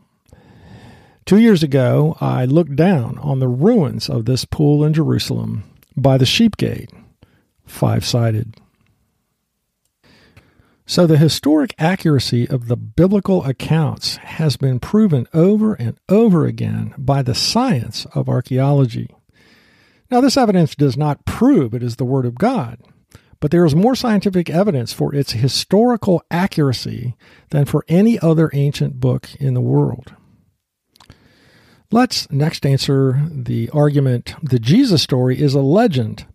Two 1.24 1.38
years 1.38 1.62
ago, 1.62 2.16
I 2.20 2.44
looked 2.44 2.76
down 2.76 3.18
on 3.18 3.38
the 3.38 3.48
ruins 3.48 4.08
of 4.08 4.26
this 4.26 4.44
pool 4.44 4.84
in 4.84 4.92
Jerusalem 4.92 5.64
by 5.96 6.18
the 6.18 6.26
sheep 6.26 6.56
gate, 6.56 6.90
five 7.64 8.04
sided. 8.04 8.56
So, 10.88 11.04
the 11.04 11.18
historic 11.18 11.74
accuracy 11.78 12.48
of 12.48 12.68
the 12.68 12.76
biblical 12.76 13.44
accounts 13.44 14.18
has 14.18 14.56
been 14.56 14.78
proven 14.78 15.26
over 15.34 15.74
and 15.74 15.98
over 16.08 16.46
again 16.46 16.94
by 16.96 17.22
the 17.22 17.34
science 17.34 18.06
of 18.14 18.28
archaeology. 18.28 19.10
Now, 20.12 20.20
this 20.20 20.36
evidence 20.36 20.76
does 20.76 20.96
not 20.96 21.24
prove 21.24 21.74
it 21.74 21.82
is 21.82 21.96
the 21.96 22.04
Word 22.04 22.24
of 22.24 22.36
God, 22.36 22.78
but 23.40 23.50
there 23.50 23.64
is 23.64 23.74
more 23.74 23.96
scientific 23.96 24.48
evidence 24.48 24.92
for 24.92 25.12
its 25.12 25.32
historical 25.32 26.22
accuracy 26.30 27.16
than 27.50 27.64
for 27.64 27.84
any 27.88 28.16
other 28.20 28.48
ancient 28.52 29.00
book 29.00 29.34
in 29.40 29.54
the 29.54 29.60
world. 29.60 30.14
Let's 31.90 32.30
next 32.30 32.64
answer 32.64 33.26
the 33.28 33.70
argument 33.70 34.36
the 34.40 34.60
Jesus 34.60 35.02
story 35.02 35.40
is 35.40 35.54
a 35.54 35.60
legend 35.60 36.26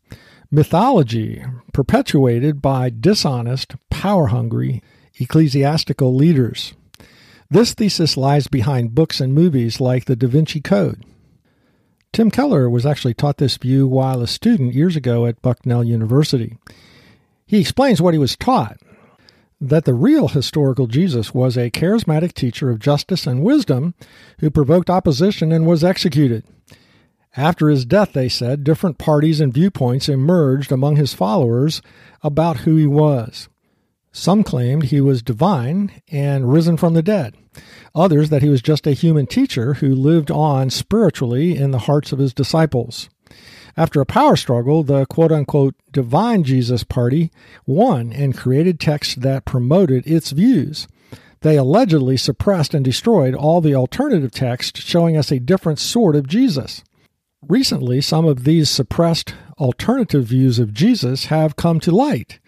mythology 0.51 1.43
perpetuated 1.72 2.62
by 2.62 2.89
dishonest, 2.89 3.75
power 3.89 4.27
hungry 4.27 4.84
ecclesiastical 5.20 6.13
leaders. 6.13 6.74
This 7.50 7.74
thesis 7.74 8.17
lies 8.17 8.48
behind 8.48 8.96
books 8.96 9.22
and 9.22 9.34
movies 9.34 9.79
like 9.79 10.05
The 10.05 10.15
Da 10.15 10.27
Vinci 10.27 10.62
Code. 10.62 11.03
Tim 12.12 12.29
Keller 12.29 12.70
was 12.70 12.86
actually 12.86 13.13
taught 13.13 13.38
this 13.38 13.58
view 13.58 13.88
while 13.88 14.22
a 14.22 14.27
student 14.27 14.74
years 14.74 14.98
ago 14.98 15.25
at 15.25 15.41
Bucknell 15.41 15.84
University. 15.84 16.58
He 17.46 17.60
explains 17.60 18.01
what 18.01 18.13
he 18.13 18.17
was 18.17 18.36
taught 18.36 18.77
that 19.62 19.86
the 19.86 19.93
real 19.93 20.27
historical 20.27 20.88
Jesus 20.88 21.34
was 21.34 21.55
a 21.55 21.70
charismatic 21.70 22.34
teacher 22.34 22.70
of 22.70 22.79
justice 22.79 23.27
and 23.27 23.43
wisdom 23.43 23.93
who 24.39 24.50
provoked 24.50 24.89
opposition 24.89 25.51
and 25.51 25.67
was 25.67 25.84
executed. 25.84 26.43
After 27.38 27.70
his 27.70 27.86
death, 27.86 28.14
they 28.14 28.28
said, 28.28 28.64
different 28.64 28.98
parties 28.98 29.40
and 29.40 29.54
viewpoints 29.54 30.10
emerged 30.10 30.72
among 30.72 30.98
his 30.98 31.14
followers 31.14 31.82
about 32.22 32.58
who 32.58 32.76
he 32.76 32.88
was. 32.88 33.48
Some 34.12 34.44
claimed 34.44 34.84
he 34.84 35.00
was 35.00 35.22
divine 35.22 36.02
and 36.10 36.52
risen 36.52 36.76
from 36.76 36.94
the 36.94 37.02
dead. 37.02 37.36
Others 37.96 38.30
that 38.30 38.42
he 38.42 38.50
was 38.50 38.62
just 38.62 38.86
a 38.86 38.92
human 38.92 39.26
teacher 39.26 39.76
who 39.76 39.96
lived 39.96 40.30
on 40.30 40.70
spiritually 40.70 41.56
in 41.56 41.72
the 41.72 41.80
hearts 41.80 42.12
of 42.12 42.20
his 42.20 42.34
disciples. 42.34 43.10
After 43.78 44.02
a 44.02 44.06
power 44.06 44.36
struggle, 44.36 44.84
the 44.84 45.06
quote 45.06 45.32
unquote 45.32 45.76
divine 45.94 46.44
Jesus 46.44 46.84
party 46.84 47.32
won 47.66 48.12
and 48.12 48.38
created 48.38 48.80
texts 48.80 49.16
that 49.16 49.46
promoted 49.46 50.06
its 50.06 50.32
views. 50.32 50.88
They 51.40 51.58
allegedly 51.58 52.18
suppressed 52.18 52.74
and 52.74 52.84
destroyed 52.84 53.34
all 53.34 53.62
the 53.62 53.76
alternative 53.76 54.32
texts 54.32 54.82
showing 54.82 55.16
us 55.16 55.32
a 55.32 55.40
different 55.40 55.80
sort 55.80 56.16
of 56.18 56.28
Jesus. 56.28 56.84
Recently, 57.48 58.02
some 58.02 58.26
of 58.26 58.44
these 58.44 58.70
suppressed 58.70 59.34
alternative 59.60 60.26
views 60.26 60.60
of 60.60 60.74
Jesus 60.74 61.26
have 61.26 61.56
come 61.56 61.80
to 61.80 61.92
light, 61.92 62.40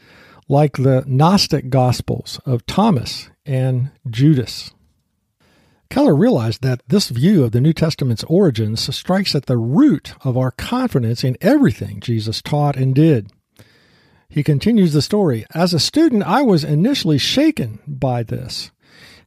like 0.48 0.78
the 0.78 1.04
Gnostic 1.08 1.70
Gospels 1.70 2.40
of 2.46 2.66
Thomas 2.66 3.30
and 3.46 3.92
Judas. 4.08 4.72
Keller 5.90 6.16
realized 6.16 6.62
that 6.62 6.82
this 6.88 7.10
view 7.10 7.44
of 7.44 7.52
the 7.52 7.62
New 7.62 7.74
Testament's 7.74 8.24
origins 8.26 8.96
strikes 8.96 9.36
at 9.36 9.48
the 9.48 9.58
root 9.58 10.14
of 10.24 10.38
our 10.38 10.52
confidence 10.52 11.24
in 11.24 11.38
everything 11.42 12.00
Jesus 12.00 12.42
taught 12.42 12.76
and 12.76 12.96
did. 12.96 13.32
He 14.30 14.42
continues 14.42 14.94
the 14.94 15.02
story 15.02 15.46
As 15.54 15.74
a 15.74 15.80
student, 15.80 16.24
I 16.24 16.42
was 16.42 16.64
initially 16.64 17.18
shaken 17.18 17.80
by 17.88 18.24
this. 18.24 18.72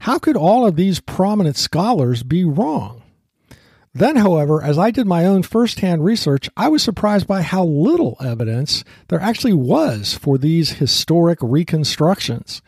How 0.01 0.19
could 0.19 0.37
all 0.37 0.67
of 0.67 0.77
these 0.77 1.01
prominent 1.01 1.57
scholars 1.57 2.23
be 2.23 2.45
wrong? 2.45 3.03
Then, 3.97 4.17
however, 4.17 4.63
as 4.63 4.79
I 4.79 4.91
did 4.91 5.07
my 5.07 5.25
own 5.25 5.43
firsthand 5.43 6.05
research, 6.05 6.51
I 6.55 6.69
was 6.69 6.83
surprised 6.83 7.27
by 7.27 7.41
how 7.41 7.65
little 7.65 8.19
evidence 8.21 8.85
there 9.09 9.19
actually 9.19 9.55
was 9.55 10.13
for 10.13 10.37
these 10.37 10.73
historic 10.73 11.39
reconstructions. 11.41 12.61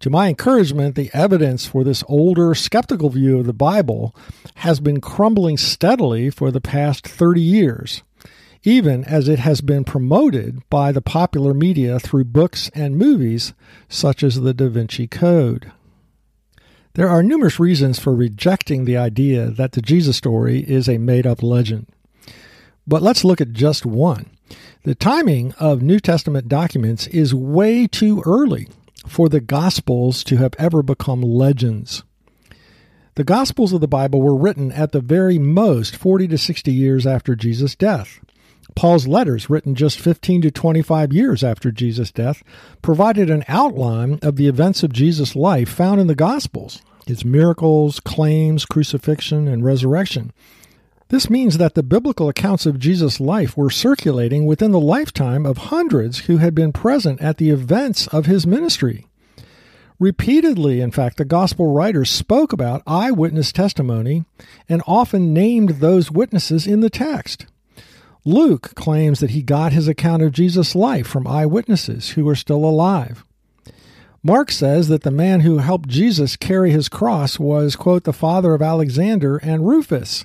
To 0.00 0.08
my 0.08 0.28
encouragement, 0.28 0.94
the 0.94 1.10
evidence 1.12 1.66
for 1.66 1.84
this 1.84 2.02
older, 2.08 2.54
skeptical 2.54 3.10
view 3.10 3.38
of 3.38 3.44
the 3.44 3.52
Bible 3.52 4.16
has 4.54 4.80
been 4.80 5.02
crumbling 5.02 5.58
steadily 5.58 6.30
for 6.30 6.50
the 6.50 6.62
past 6.62 7.06
30 7.06 7.42
years, 7.42 8.02
even 8.62 9.04
as 9.04 9.28
it 9.28 9.40
has 9.40 9.60
been 9.60 9.84
promoted 9.84 10.62
by 10.70 10.92
the 10.92 11.02
popular 11.02 11.52
media 11.52 12.00
through 12.00 12.24
books 12.24 12.70
and 12.74 12.96
movies 12.96 13.52
such 13.90 14.22
as 14.22 14.40
The 14.40 14.54
Da 14.54 14.70
Vinci 14.70 15.08
Code. 15.08 15.70
There 16.94 17.08
are 17.08 17.24
numerous 17.24 17.58
reasons 17.58 17.98
for 17.98 18.14
rejecting 18.14 18.84
the 18.84 18.96
idea 18.96 19.50
that 19.50 19.72
the 19.72 19.82
Jesus 19.82 20.16
story 20.16 20.60
is 20.60 20.88
a 20.88 20.98
made 20.98 21.26
up 21.26 21.42
legend. 21.42 21.88
But 22.86 23.02
let's 23.02 23.24
look 23.24 23.40
at 23.40 23.52
just 23.52 23.84
one. 23.84 24.30
The 24.84 24.94
timing 24.94 25.54
of 25.54 25.82
New 25.82 25.98
Testament 25.98 26.48
documents 26.48 27.08
is 27.08 27.34
way 27.34 27.88
too 27.88 28.22
early 28.24 28.68
for 29.08 29.28
the 29.28 29.40
Gospels 29.40 30.22
to 30.24 30.36
have 30.36 30.54
ever 30.56 30.84
become 30.84 31.20
legends. 31.20 32.04
The 33.16 33.24
Gospels 33.24 33.72
of 33.72 33.80
the 33.80 33.88
Bible 33.88 34.22
were 34.22 34.36
written 34.36 34.70
at 34.70 34.92
the 34.92 35.00
very 35.00 35.38
most 35.38 35.96
40 35.96 36.28
to 36.28 36.38
60 36.38 36.72
years 36.72 37.08
after 37.08 37.34
Jesus' 37.34 37.74
death. 37.74 38.20
Paul's 38.74 39.06
letters, 39.06 39.48
written 39.48 39.74
just 39.74 40.00
15 40.00 40.42
to 40.42 40.50
25 40.50 41.12
years 41.12 41.44
after 41.44 41.70
Jesus' 41.70 42.10
death, 42.10 42.42
provided 42.82 43.30
an 43.30 43.44
outline 43.48 44.18
of 44.22 44.36
the 44.36 44.48
events 44.48 44.82
of 44.82 44.92
Jesus' 44.92 45.36
life 45.36 45.68
found 45.68 46.00
in 46.00 46.06
the 46.06 46.14
Gospels, 46.14 46.82
his 47.06 47.24
miracles, 47.24 48.00
claims, 48.00 48.64
crucifixion, 48.64 49.46
and 49.46 49.64
resurrection. 49.64 50.32
This 51.08 51.30
means 51.30 51.58
that 51.58 51.74
the 51.74 51.82
biblical 51.82 52.28
accounts 52.28 52.66
of 52.66 52.78
Jesus' 52.78 53.20
life 53.20 53.56
were 53.56 53.70
circulating 53.70 54.46
within 54.46 54.72
the 54.72 54.80
lifetime 54.80 55.46
of 55.46 55.58
hundreds 55.58 56.20
who 56.20 56.38
had 56.38 56.54
been 56.54 56.72
present 56.72 57.20
at 57.20 57.36
the 57.36 57.50
events 57.50 58.06
of 58.08 58.26
his 58.26 58.46
ministry. 58.46 59.06
Repeatedly, 60.00 60.80
in 60.80 60.90
fact, 60.90 61.18
the 61.18 61.24
gospel 61.24 61.72
writers 61.72 62.10
spoke 62.10 62.52
about 62.52 62.82
eyewitness 62.86 63.52
testimony 63.52 64.24
and 64.68 64.82
often 64.86 65.32
named 65.32 65.70
those 65.80 66.10
witnesses 66.10 66.66
in 66.66 66.80
the 66.80 66.90
text. 66.90 67.46
Luke 68.24 68.74
claims 68.74 69.20
that 69.20 69.30
he 69.30 69.42
got 69.42 69.72
his 69.72 69.86
account 69.86 70.22
of 70.22 70.32
Jesus' 70.32 70.74
life 70.74 71.06
from 71.06 71.26
eyewitnesses 71.26 72.10
who 72.10 72.24
were 72.24 72.34
still 72.34 72.64
alive. 72.64 73.24
Mark 74.22 74.50
says 74.50 74.88
that 74.88 75.02
the 75.02 75.10
man 75.10 75.40
who 75.40 75.58
helped 75.58 75.88
Jesus 75.88 76.36
carry 76.36 76.70
his 76.70 76.88
cross 76.88 77.38
was, 77.38 77.76
quote, 77.76 78.04
the 78.04 78.12
father 78.12 78.54
of 78.54 78.62
Alexander 78.62 79.36
and 79.36 79.68
Rufus. 79.68 80.24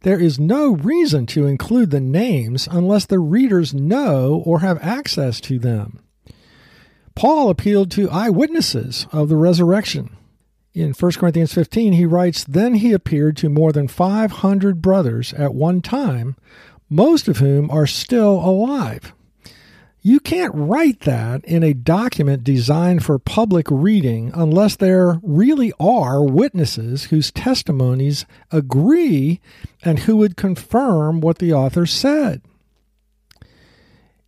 There 0.00 0.20
is 0.20 0.38
no 0.38 0.72
reason 0.72 1.24
to 1.26 1.46
include 1.46 1.90
the 1.90 2.00
names 2.00 2.68
unless 2.70 3.06
the 3.06 3.18
readers 3.18 3.72
know 3.72 4.42
or 4.44 4.60
have 4.60 4.82
access 4.82 5.40
to 5.42 5.58
them. 5.58 6.00
Paul 7.14 7.48
appealed 7.48 7.90
to 7.92 8.10
eyewitnesses 8.10 9.06
of 9.12 9.30
the 9.30 9.36
resurrection. 9.36 10.16
In 10.74 10.92
1 10.92 11.12
Corinthians 11.12 11.52
15, 11.52 11.92
he 11.92 12.06
writes, 12.06 12.44
Then 12.44 12.74
he 12.74 12.92
appeared 12.92 13.36
to 13.38 13.48
more 13.48 13.72
than 13.72 13.88
500 13.88 14.82
brothers 14.82 15.34
at 15.34 15.54
one 15.54 15.82
time, 15.82 16.36
most 16.92 17.26
of 17.26 17.38
whom 17.38 17.70
are 17.70 17.86
still 17.86 18.34
alive. 18.34 19.14
You 20.02 20.20
can't 20.20 20.54
write 20.54 21.00
that 21.00 21.42
in 21.44 21.62
a 21.62 21.72
document 21.72 22.44
designed 22.44 23.02
for 23.02 23.18
public 23.18 23.66
reading 23.70 24.30
unless 24.34 24.76
there 24.76 25.18
really 25.22 25.72
are 25.80 26.22
witnesses 26.22 27.04
whose 27.04 27.30
testimonies 27.30 28.26
agree 28.50 29.40
and 29.82 30.00
who 30.00 30.18
would 30.18 30.36
confirm 30.36 31.20
what 31.20 31.38
the 31.38 31.52
author 31.52 31.86
said. 31.86 32.42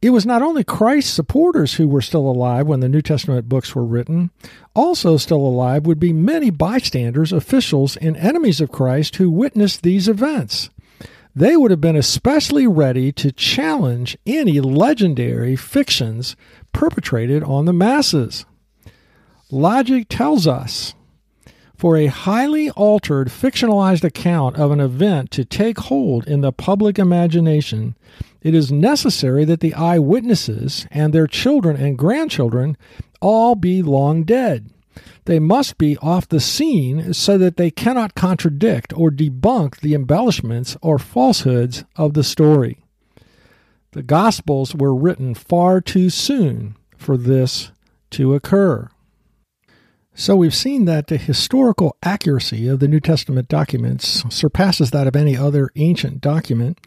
It 0.01 0.11
was 0.11 0.25
not 0.25 0.43
only 0.43 0.65
Christ's 0.65 1.13
supporters 1.13 1.75
who 1.75 1.89
were 1.89 2.03
still 2.03 2.27
alive 2.31 2.67
when 2.67 2.81
the 2.81 2.89
New 2.89 3.03
Testament 3.03 3.49
books 3.49 3.75
were 3.75 3.85
written, 3.85 4.31
also 4.75 5.17
still 5.17 5.39
alive 5.39 5.87
would 5.87 6.01
be 6.01 6.13
many 6.13 6.51
bystanders, 6.51 7.33
officials, 7.33 7.97
and 7.99 8.17
enemies 8.17 8.61
of 8.61 8.73
Christ 8.73 9.17
who 9.17 9.31
witnessed 9.31 9.83
these 9.83 10.09
events 10.09 10.71
they 11.35 11.57
would 11.57 11.71
have 11.71 11.81
been 11.81 11.97
especially 11.97 12.67
ready 12.67 13.11
to 13.13 13.33
challenge 13.33 14.17
any 14.27 14.61
legendary 14.61 15.57
fictions 15.57 16.37
perpetrated 16.73 17.43
on 17.43 17.65
the 17.65 17.73
masses. 17.73 18.47
Logic 19.51 20.07
tells 20.09 20.47
us 20.47 20.95
For 21.77 21.97
a 21.97 22.07
highly 22.07 22.71
altered, 22.71 23.29
fictionalized 23.29 24.05
account 24.05 24.57
of 24.57 24.71
an 24.71 24.81
event 24.81 25.31
to 25.33 25.45
take 25.45 25.79
hold 25.79 26.27
in 26.27 26.41
the 26.41 26.53
public 26.53 26.99
imagination, 26.99 27.97
it 28.43 28.55
is 28.55 28.71
necessary 28.71 29.45
that 29.47 29.61
the 29.61 29.75
eyewitnesses 29.75 30.87
and 30.91 31.13
their 31.13 31.27
children 31.27 31.77
and 31.77 31.99
grandchildren 31.99 32.77
all 33.21 33.55
be 33.55 33.83
long 33.83 34.23
dead. 34.23 34.71
They 35.25 35.39
must 35.39 35.79
be 35.79 35.97
off 35.99 36.29
the 36.29 36.41
scene 36.41 37.15
so 37.15 37.39
that 37.39 37.57
they 37.57 37.71
cannot 37.71 38.15
contradict 38.15 38.93
or 38.97 39.11
debunk 39.11 39.81
the 39.81 39.95
embellishments 39.95 40.77
or 40.83 40.99
falsehoods 40.99 41.85
of 41.97 42.15
the 42.15 42.25
story. 42.25 42.85
The 43.93 44.03
Gospels 44.03 44.75
were 44.75 44.95
written 44.95 45.35
far 45.35 45.81
too 45.81 46.11
soon 46.11 46.77
for 46.97 47.17
this 47.17 47.71
to 48.11 48.35
occur. 48.35 48.89
So 50.15 50.37
we've 50.37 50.55
seen 50.55 50.85
that 50.85 51.09
the 51.09 51.17
historical 51.17 51.97
accuracy 52.03 52.69
of 52.69 52.79
the 52.79 52.89
New 52.89 53.01
Testament 53.01 53.49
documents 53.49 54.23
surpasses 54.29 54.93
that 54.93 55.09
of 55.09 55.17
any 55.17 55.37
other 55.37 55.71
ancient 55.75 56.21
document, 56.21 56.79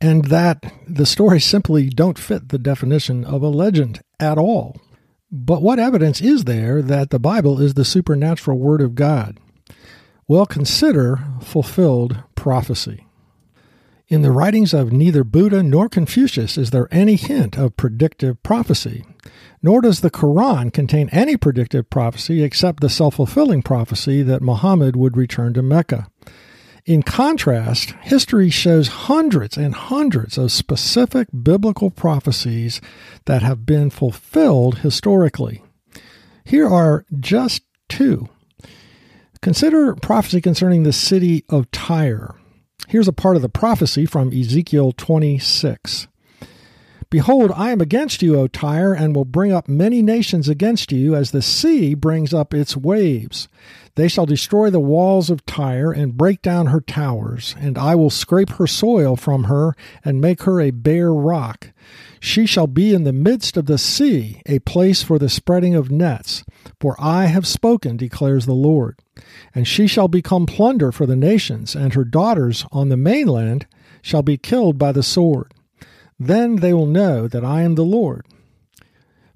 and 0.00 0.26
that 0.26 0.72
the 0.86 1.06
stories 1.06 1.44
simply 1.44 1.88
don't 1.88 2.18
fit 2.18 2.50
the 2.50 2.58
definition 2.58 3.24
of 3.24 3.42
a 3.42 3.48
legend 3.48 4.00
at 4.20 4.36
all. 4.38 4.76
But 5.30 5.62
what 5.62 5.78
evidence 5.78 6.20
is 6.20 6.44
there 6.44 6.80
that 6.80 7.10
the 7.10 7.18
Bible 7.18 7.60
is 7.60 7.74
the 7.74 7.84
supernatural 7.84 8.58
Word 8.58 8.80
of 8.80 8.94
God? 8.94 9.38
Well, 10.26 10.46
consider 10.46 11.24
fulfilled 11.42 12.22
prophecy. 12.34 13.06
In 14.08 14.22
the 14.22 14.32
writings 14.32 14.72
of 14.72 14.90
neither 14.90 15.22
Buddha 15.22 15.62
nor 15.62 15.90
Confucius 15.90 16.56
is 16.56 16.70
there 16.70 16.88
any 16.90 17.16
hint 17.16 17.58
of 17.58 17.76
predictive 17.76 18.42
prophecy, 18.42 19.04
nor 19.62 19.82
does 19.82 20.00
the 20.00 20.10
Quran 20.10 20.72
contain 20.72 21.10
any 21.10 21.36
predictive 21.36 21.90
prophecy 21.90 22.42
except 22.42 22.80
the 22.80 22.88
self 22.88 23.16
fulfilling 23.16 23.60
prophecy 23.60 24.22
that 24.22 24.40
Muhammad 24.40 24.96
would 24.96 25.14
return 25.14 25.52
to 25.52 25.62
Mecca. 25.62 26.08
In 26.88 27.02
contrast, 27.02 27.90
history 28.00 28.48
shows 28.48 28.88
hundreds 28.88 29.58
and 29.58 29.74
hundreds 29.74 30.38
of 30.38 30.50
specific 30.50 31.28
biblical 31.42 31.90
prophecies 31.90 32.80
that 33.26 33.42
have 33.42 33.66
been 33.66 33.90
fulfilled 33.90 34.78
historically. 34.78 35.62
Here 36.46 36.66
are 36.66 37.04
just 37.20 37.62
two. 37.90 38.30
Consider 39.42 39.96
prophecy 39.96 40.40
concerning 40.40 40.84
the 40.84 40.94
city 40.94 41.44
of 41.50 41.70
Tyre. 41.72 42.34
Here's 42.86 43.06
a 43.06 43.12
part 43.12 43.36
of 43.36 43.42
the 43.42 43.50
prophecy 43.50 44.06
from 44.06 44.32
Ezekiel 44.32 44.92
26. 44.92 46.08
Behold, 47.10 47.50
I 47.56 47.70
am 47.70 47.80
against 47.80 48.20
you, 48.20 48.38
O 48.38 48.48
Tyre, 48.48 48.92
and 48.92 49.16
will 49.16 49.24
bring 49.24 49.50
up 49.50 49.66
many 49.66 50.02
nations 50.02 50.46
against 50.46 50.92
you, 50.92 51.14
as 51.14 51.30
the 51.30 51.40
sea 51.40 51.94
brings 51.94 52.34
up 52.34 52.52
its 52.52 52.76
waves. 52.76 53.48
They 53.94 54.08
shall 54.08 54.26
destroy 54.26 54.68
the 54.68 54.78
walls 54.78 55.30
of 55.30 55.46
Tyre 55.46 55.90
and 55.90 56.18
break 56.18 56.42
down 56.42 56.66
her 56.66 56.82
towers, 56.82 57.54
and 57.58 57.78
I 57.78 57.94
will 57.94 58.10
scrape 58.10 58.50
her 58.50 58.66
soil 58.66 59.16
from 59.16 59.44
her 59.44 59.74
and 60.04 60.20
make 60.20 60.42
her 60.42 60.60
a 60.60 60.70
bare 60.70 61.12
rock. 61.12 61.72
She 62.20 62.44
shall 62.44 62.66
be 62.66 62.92
in 62.92 63.04
the 63.04 63.12
midst 63.14 63.56
of 63.56 63.64
the 63.64 63.78
sea, 63.78 64.42
a 64.44 64.58
place 64.58 65.02
for 65.02 65.18
the 65.18 65.30
spreading 65.30 65.74
of 65.74 65.90
nets. 65.90 66.44
For 66.78 66.94
I 66.98 67.24
have 67.26 67.46
spoken, 67.46 67.96
declares 67.96 68.44
the 68.44 68.52
Lord. 68.52 68.98
And 69.54 69.66
she 69.66 69.86
shall 69.86 70.08
become 70.08 70.44
plunder 70.44 70.92
for 70.92 71.06
the 71.06 71.16
nations, 71.16 71.74
and 71.74 71.94
her 71.94 72.04
daughters 72.04 72.66
on 72.70 72.90
the 72.90 72.98
mainland 72.98 73.66
shall 74.02 74.22
be 74.22 74.36
killed 74.36 74.76
by 74.76 74.92
the 74.92 75.02
sword. 75.02 75.54
Then 76.18 76.56
they 76.56 76.72
will 76.72 76.86
know 76.86 77.28
that 77.28 77.44
I 77.44 77.62
am 77.62 77.74
the 77.74 77.84
Lord. 77.84 78.26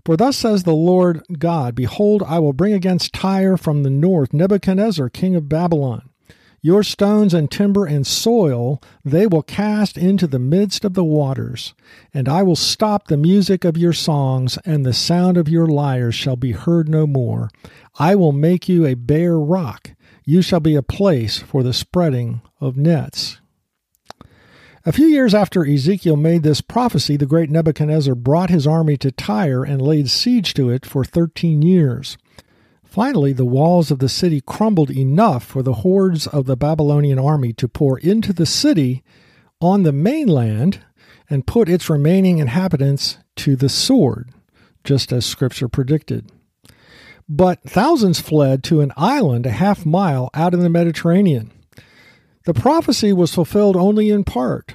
For 0.05 0.17
thus 0.17 0.37
says 0.37 0.65
the 0.65 0.75
Lord 0.75 1.23
God 1.39 1.75
Behold, 1.75 2.23
I 2.27 2.41
will 2.41 2.53
bring 2.53 2.73
against 2.73 3.12
Tyre 3.12 3.57
from 3.57 3.83
the 3.83 3.91
north 3.91 4.33
Nebuchadnezzar, 4.33 5.09
king 5.11 5.37
of 5.37 5.49
Babylon. 5.49 6.09
Your 6.65 6.85
stones 6.85 7.35
and 7.35 7.51
timber 7.51 7.87
and 7.87 8.07
soil 8.07 8.81
they 9.05 9.27
will 9.27 9.42
cast 9.42 9.99
into 9.99 10.29
the 10.29 10.38
midst 10.38 10.85
of 10.85 10.95
the 10.95 11.05
waters, 11.05 11.75
and 12.14 12.29
I 12.29 12.45
will 12.45 12.55
stop 12.55 13.09
the 13.09 13.16
music 13.16 13.64
of 13.64 13.77
your 13.77 13.92
songs, 13.92 14.59
and 14.64 14.87
the 14.87 14.92
sound 14.92 15.37
of 15.37 15.49
your 15.49 15.66
lyres 15.66 16.14
shall 16.14 16.37
be 16.37 16.53
heard 16.53 16.88
no 16.88 17.05
more. 17.05 17.51
I 17.99 18.14
will 18.14 18.31
make 18.31 18.68
you 18.68 18.87
a 18.87 18.95
bare 18.95 19.38
rock. 19.38 19.90
You 20.25 20.40
shall 20.40 20.61
be 20.61 20.77
a 20.77 20.83
place 20.83 21.40
for 21.40 21.64
the 21.64 21.73
spreading 21.73 22.42
of 22.61 22.77
nets. 22.77 23.40
A 24.85 24.90
few 24.90 25.07
years 25.07 25.33
after 25.33 25.64
Ezekiel 25.64 26.16
made 26.16 26.42
this 26.42 26.61
prophecy, 26.61 27.16
the 27.16 27.25
great 27.25 27.49
Nebuchadnezzar 27.49 28.16
brought 28.16 28.51
his 28.51 28.66
army 28.66 28.97
to 28.97 29.12
Tyre 29.12 29.62
and 29.62 29.81
laid 29.81 30.11
siege 30.11 30.55
to 30.55 30.71
it 30.71 30.85
for 30.85 31.05
thirteen 31.05 31.62
years. 31.62 32.18
Finally, 32.83 33.33
the 33.33 33.45
walls 33.45 33.92
of 33.92 34.01
the 34.01 34.09
city 34.09 34.40
crumbled 34.40 34.90
enough 34.90 35.45
for 35.45 35.62
the 35.62 35.75
hordes 35.75 36.27
of 36.27 36.47
the 36.47 36.57
Babylonian 36.57 37.21
army 37.21 37.53
to 37.53 37.68
pour 37.68 37.97
into 38.01 38.33
the 38.33 38.45
city 38.45 39.05
on 39.61 39.85
the 39.85 39.92
mainland 39.92 40.81
and 41.31 41.47
put 41.47 41.68
its 41.68 41.88
remaining 41.88 42.38
inhabitants 42.38 43.18
to 43.37 43.55
the 43.55 43.68
sword, 43.68 44.31
just 44.83 45.12
as 45.12 45.25
Scripture 45.25 45.68
predicted. 45.68 46.29
But 47.29 47.62
thousands 47.62 48.21
fled 48.21 48.64
to 48.64 48.81
an 48.81 48.90
island 48.97 49.47
a 49.47 49.53
half 49.53 49.87
mile 49.87 50.29
out 50.35 50.55
in 50.55 50.61
the 50.61 50.68
Mediterranean. 50.68 51.53
The 52.44 52.55
prophecy 52.55 53.12
was 53.12 53.35
fulfilled 53.35 53.76
only 53.76 54.11
in 54.11 54.24
part. 54.24 54.74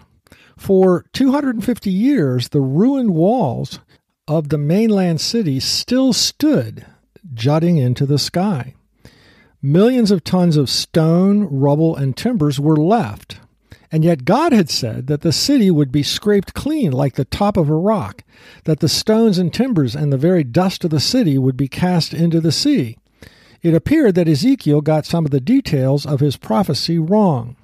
For 0.57 1.05
250 1.13 1.91
years, 1.91 2.49
the 2.49 2.61
ruined 2.61 3.13
walls 3.13 3.79
of 4.27 4.49
the 4.49 4.57
mainland 4.57 5.21
city 5.21 5.59
still 5.59 6.13
stood 6.13 6.85
jutting 7.33 7.77
into 7.77 8.05
the 8.05 8.17
sky. 8.17 8.73
Millions 9.61 10.11
of 10.11 10.23
tons 10.23 10.55
of 10.55 10.69
stone, 10.69 11.43
rubble, 11.43 11.95
and 11.95 12.15
timbers 12.15 12.59
were 12.59 12.77
left. 12.77 13.39
And 13.91 14.03
yet 14.03 14.23
God 14.25 14.53
had 14.53 14.69
said 14.69 15.07
that 15.07 15.21
the 15.21 15.33
city 15.33 15.69
would 15.69 15.91
be 15.91 16.03
scraped 16.03 16.53
clean 16.53 16.91
like 16.91 17.15
the 17.15 17.25
top 17.25 17.57
of 17.57 17.69
a 17.69 17.75
rock, 17.75 18.23
that 18.63 18.79
the 18.79 18.89
stones 18.89 19.37
and 19.37 19.53
timbers 19.53 19.95
and 19.95 20.11
the 20.11 20.17
very 20.17 20.43
dust 20.43 20.85
of 20.85 20.89
the 20.91 20.99
city 21.01 21.37
would 21.37 21.57
be 21.57 21.67
cast 21.67 22.13
into 22.13 22.39
the 22.39 22.51
sea. 22.51 22.97
It 23.61 23.73
appeared 23.73 24.15
that 24.15 24.29
Ezekiel 24.29 24.79
got 24.79 25.05
some 25.05 25.25
of 25.25 25.31
the 25.31 25.41
details 25.41 26.05
of 26.05 26.21
his 26.21 26.37
prophecy 26.37 26.97
wrong. 26.97 27.56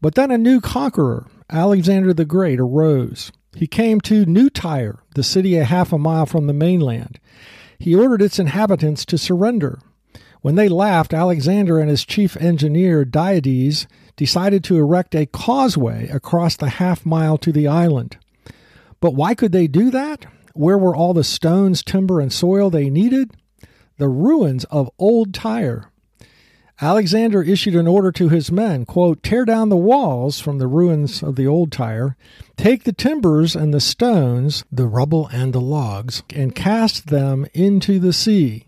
But 0.00 0.14
then 0.14 0.30
a 0.30 0.38
new 0.38 0.60
conqueror, 0.60 1.26
Alexander 1.50 2.14
the 2.14 2.24
Great, 2.24 2.60
arose. 2.60 3.32
He 3.54 3.66
came 3.66 4.00
to 4.02 4.26
New 4.26 4.50
Tyre, 4.50 5.02
the 5.14 5.22
city 5.22 5.56
a 5.56 5.64
half 5.64 5.92
a 5.92 5.98
mile 5.98 6.26
from 6.26 6.46
the 6.46 6.52
mainland 6.52 7.18
he 7.78 7.94
ordered 7.94 8.22
its 8.22 8.38
inhabitants 8.38 9.04
to 9.06 9.18
surrender. 9.18 9.78
When 10.40 10.56
they 10.56 10.68
laughed, 10.68 11.14
Alexander 11.14 11.78
and 11.78 11.90
his 11.90 12.04
chief 12.04 12.36
engineer, 12.36 13.04
Diades, 13.04 13.86
decided 14.16 14.64
to 14.64 14.76
erect 14.76 15.14
a 15.14 15.26
causeway 15.26 16.08
across 16.08 16.56
the 16.56 16.70
half 16.70 17.06
mile 17.06 17.38
to 17.38 17.52
the 17.52 17.68
island. 17.68 18.18
But 19.00 19.14
why 19.14 19.34
could 19.34 19.52
they 19.52 19.68
do 19.68 19.90
that? 19.90 20.26
Where 20.54 20.78
were 20.78 20.94
all 20.94 21.14
the 21.14 21.24
stones, 21.24 21.82
timber, 21.82 22.20
and 22.20 22.32
soil 22.32 22.70
they 22.70 22.90
needed? 22.90 23.32
The 23.98 24.08
ruins 24.08 24.64
of 24.64 24.90
old 24.98 25.34
Tyre. 25.34 25.90
Alexander 26.80 27.42
issued 27.42 27.74
an 27.74 27.88
order 27.88 28.12
to 28.12 28.28
his 28.28 28.52
men, 28.52 28.84
quote, 28.84 29.20
tear 29.22 29.44
down 29.44 29.68
the 29.68 29.76
walls 29.76 30.38
from 30.38 30.58
the 30.58 30.68
ruins 30.68 31.24
of 31.24 31.34
the 31.34 31.46
old 31.46 31.72
Tyre, 31.72 32.16
take 32.56 32.84
the 32.84 32.92
timbers 32.92 33.56
and 33.56 33.74
the 33.74 33.80
stones, 33.80 34.64
the 34.70 34.86
rubble 34.86 35.28
and 35.32 35.52
the 35.52 35.60
logs, 35.60 36.22
and 36.32 36.54
cast 36.54 37.08
them 37.08 37.46
into 37.52 37.98
the 37.98 38.12
sea. 38.12 38.66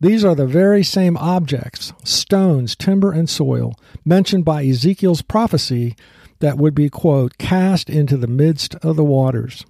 These 0.00 0.24
are 0.24 0.34
the 0.34 0.46
very 0.46 0.82
same 0.82 1.16
objects, 1.18 1.92
stones, 2.02 2.74
timber, 2.74 3.12
and 3.12 3.30
soil, 3.30 3.76
mentioned 4.04 4.44
by 4.44 4.64
Ezekiel's 4.64 5.22
prophecy 5.22 5.94
that 6.40 6.58
would 6.58 6.74
be, 6.74 6.88
quote, 6.88 7.38
cast 7.38 7.88
into 7.88 8.16
the 8.16 8.26
midst 8.26 8.74
of 8.76 8.96
the 8.96 9.04
waters. 9.04 9.64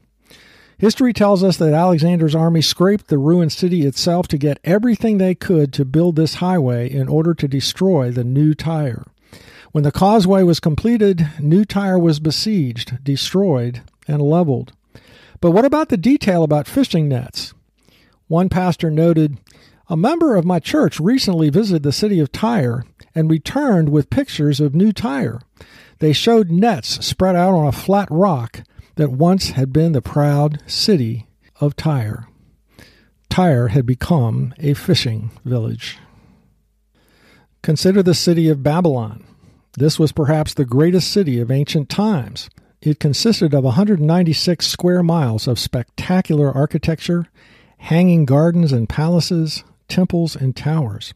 History 0.80 1.12
tells 1.12 1.44
us 1.44 1.58
that 1.58 1.74
Alexander's 1.74 2.34
army 2.34 2.62
scraped 2.62 3.08
the 3.08 3.18
ruined 3.18 3.52
city 3.52 3.84
itself 3.84 4.26
to 4.28 4.38
get 4.38 4.58
everything 4.64 5.18
they 5.18 5.34
could 5.34 5.74
to 5.74 5.84
build 5.84 6.16
this 6.16 6.36
highway 6.36 6.90
in 6.90 7.06
order 7.06 7.34
to 7.34 7.46
destroy 7.46 8.10
the 8.10 8.24
new 8.24 8.54
Tyre. 8.54 9.04
When 9.72 9.84
the 9.84 9.92
causeway 9.92 10.42
was 10.42 10.58
completed, 10.58 11.28
New 11.38 11.66
Tyre 11.66 11.98
was 11.98 12.18
besieged, 12.18 13.04
destroyed, 13.04 13.82
and 14.08 14.22
leveled. 14.22 14.72
But 15.42 15.50
what 15.50 15.66
about 15.66 15.90
the 15.90 15.98
detail 15.98 16.42
about 16.42 16.66
fishing 16.66 17.10
nets? 17.10 17.52
One 18.28 18.48
pastor 18.48 18.90
noted, 18.90 19.36
A 19.90 19.98
member 19.98 20.34
of 20.34 20.46
my 20.46 20.60
church 20.60 20.98
recently 20.98 21.50
visited 21.50 21.82
the 21.82 21.92
city 21.92 22.20
of 22.20 22.32
Tyre 22.32 22.86
and 23.14 23.30
returned 23.30 23.90
with 23.90 24.08
pictures 24.08 24.60
of 24.60 24.74
New 24.74 24.92
Tyre. 24.92 25.42
They 25.98 26.14
showed 26.14 26.50
nets 26.50 27.04
spread 27.04 27.36
out 27.36 27.52
on 27.52 27.66
a 27.66 27.72
flat 27.72 28.08
rock 28.10 28.62
that 29.00 29.12
once 29.12 29.52
had 29.52 29.72
been 29.72 29.92
the 29.92 30.02
proud 30.02 30.62
city 30.66 31.26
of 31.58 31.74
Tyre. 31.74 32.28
Tyre 33.30 33.68
had 33.68 33.86
become 33.86 34.52
a 34.58 34.74
fishing 34.74 35.30
village. 35.42 35.96
Consider 37.62 38.02
the 38.02 38.12
city 38.12 38.50
of 38.50 38.62
Babylon. 38.62 39.24
This 39.78 39.98
was 39.98 40.12
perhaps 40.12 40.52
the 40.52 40.66
greatest 40.66 41.10
city 41.10 41.40
of 41.40 41.50
ancient 41.50 41.88
times. 41.88 42.50
It 42.82 43.00
consisted 43.00 43.54
of 43.54 43.64
196 43.64 44.66
square 44.66 45.02
miles 45.02 45.48
of 45.48 45.58
spectacular 45.58 46.52
architecture, 46.52 47.24
hanging 47.78 48.26
gardens 48.26 48.70
and 48.70 48.86
palaces, 48.86 49.64
temples 49.88 50.36
and 50.36 50.54
towers. 50.54 51.14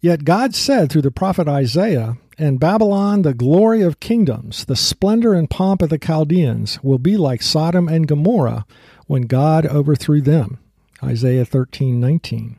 Yet 0.00 0.24
God 0.24 0.54
said 0.54 0.92
through 0.92 1.02
the 1.02 1.10
prophet 1.10 1.48
Isaiah, 1.48 2.18
And 2.38 2.60
Babylon, 2.60 3.22
the 3.22 3.32
glory 3.32 3.80
of 3.80 4.00
kingdoms, 4.00 4.66
the 4.66 4.76
splendor 4.76 5.32
and 5.32 5.48
pomp 5.48 5.80
of 5.80 5.88
the 5.88 5.98
Chaldeans, 5.98 6.82
will 6.82 6.98
be 6.98 7.16
like 7.16 7.40
Sodom 7.40 7.88
and 7.88 8.06
Gomorrah 8.06 8.66
when 9.06 9.22
God 9.22 9.66
overthrew 9.66 10.20
them. 10.20 10.58
Isaiah 11.02 11.44
13 11.44 11.98
19. 11.98 12.58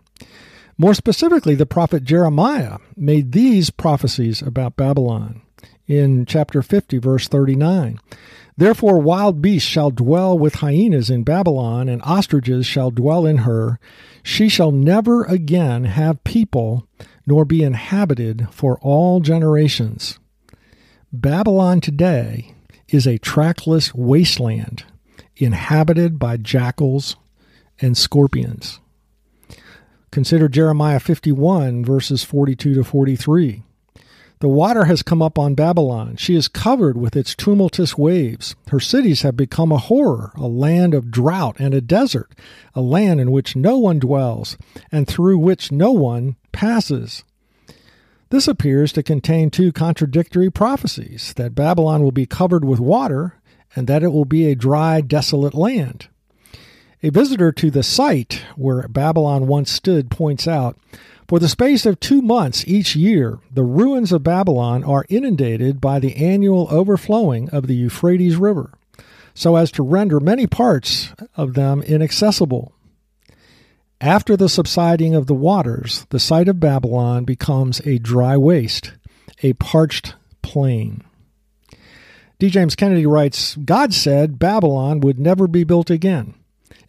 More 0.79 0.93
specifically, 0.93 1.55
the 1.55 1.65
prophet 1.65 2.03
Jeremiah 2.03 2.77
made 2.95 3.31
these 3.31 3.69
prophecies 3.69 4.41
about 4.41 4.75
Babylon 4.75 5.41
in 5.87 6.25
chapter 6.25 6.61
50, 6.61 6.97
verse 6.99 7.27
39. 7.27 7.99
Therefore, 8.55 8.99
wild 8.99 9.41
beasts 9.41 9.69
shall 9.69 9.91
dwell 9.91 10.37
with 10.37 10.55
hyenas 10.55 11.09
in 11.09 11.23
Babylon, 11.23 11.87
and 11.87 12.01
ostriches 12.03 12.65
shall 12.65 12.89
dwell 12.89 13.25
in 13.25 13.37
her. 13.37 13.79
She 14.23 14.49
shall 14.49 14.71
never 14.71 15.23
again 15.23 15.85
have 15.85 16.23
people, 16.23 16.87
nor 17.27 17.45
be 17.45 17.61
inhabited 17.61 18.47
for 18.49 18.79
all 18.79 19.19
generations. 19.19 20.17
Babylon 21.11 21.81
today 21.81 22.55
is 22.87 23.05
a 23.05 23.19
trackless 23.19 23.93
wasteland 23.93 24.85
inhabited 25.35 26.17
by 26.17 26.37
jackals 26.37 27.17
and 27.79 27.95
scorpions. 27.95 28.79
Consider 30.09 30.47
Jeremiah 30.47 30.99
51, 30.99 31.85
verses 31.85 32.23
42 32.23 32.73
to 32.75 32.83
43. 32.83 33.63
The 34.39 34.47
water 34.47 34.85
has 34.85 35.01
come 35.01 35.21
up 35.21 35.39
on 35.39 35.55
Babylon. 35.55 36.15
She 36.15 36.35
is 36.35 36.47
covered 36.47 36.95
with 36.95 37.15
its 37.15 37.35
tumultuous 37.35 37.97
waves. 37.97 38.55
Her 38.69 38.79
cities 38.79 39.23
have 39.23 39.35
become 39.35 39.71
a 39.71 39.79
horror, 39.79 40.31
a 40.35 40.47
land 40.47 40.93
of 40.93 41.09
drought 41.09 41.57
and 41.59 41.73
a 41.73 41.81
desert, 41.81 42.31
a 42.75 42.81
land 42.81 43.19
in 43.19 43.31
which 43.31 43.55
no 43.55 43.79
one 43.79 43.97
dwells, 43.97 44.55
and 44.91 45.07
through 45.07 45.39
which 45.39 45.71
no 45.71 45.91
one 45.91 46.35
passes. 46.58 47.24
This 48.32 48.48
appears 48.48 48.91
to 48.93 49.04
contain 49.04 49.52
two 49.52 49.72
contradictory 49.72 50.50
prophecies 50.50 51.34
that 51.36 51.54
Babylon 51.54 52.02
will 52.02 52.12
be 52.12 52.26
covered 52.26 52.65
with 52.65 52.80
water 52.80 53.36
and 53.76 53.86
that 53.86 54.02
it 54.02 54.08
will 54.08 54.26
be 54.26 54.48
a 54.48 54.56
dry, 54.56 55.02
desolate 55.02 55.54
land. 55.54 56.08
A 57.04 57.12
visitor 57.12 57.52
to 57.52 57.70
the 57.70 57.84
site 57.84 58.43
where 58.56 58.88
Babylon 58.88 59.46
once 59.46 59.72
stood 59.72 60.10
points 60.10 60.48
out 60.48 60.76
for 61.28 61.38
the 61.38 61.48
space 61.48 61.86
of 61.86 62.00
two 62.00 62.24
months 62.24 62.63
each 62.67 62.96
year, 62.96 63.38
the 63.54 63.63
ruins 63.63 64.12
of 64.12 64.24
Babylon 64.24 64.84
are 64.84 65.06
inundated 65.10 65.80
by 65.80 66.00
the 66.00 66.15
annual 66.15 66.67
overflowing 66.72 67.52
of 67.52 67.67
the 67.67 67.76
Euphrates 67.76 68.38
River, 68.38 68.72
so 69.36 69.58
as 69.58 69.70
to 69.74 69.84
render 69.84 70.20
many 70.20 70.48
parts 70.48 71.13
of 71.36 71.54
them 71.54 71.84
inaccessible. 71.84 72.74
After 73.99 74.38
the 74.38 74.49
subsiding 74.49 75.15
of 75.15 75.27
the 75.27 75.33
waters, 75.33 76.05
the 76.10 76.19
site 76.19 76.47
of 76.47 76.60
Babylon 76.60 77.23
becomes 77.23 77.81
a 77.86 77.97
dry 77.97 78.38
waste, 78.38 78.93
a 79.41 79.53
parched 79.53 80.13
plain. 80.41 81.03
D. 82.39 82.49
James 82.49 82.75
Kennedy 82.75 83.05
writes 83.05 83.55
God 83.55 83.93
said 83.93 84.38
Babylon 84.38 84.99
would 84.99 85.19
never 85.19 85.47
be 85.47 85.63
built 85.63 85.89
again 85.89 86.36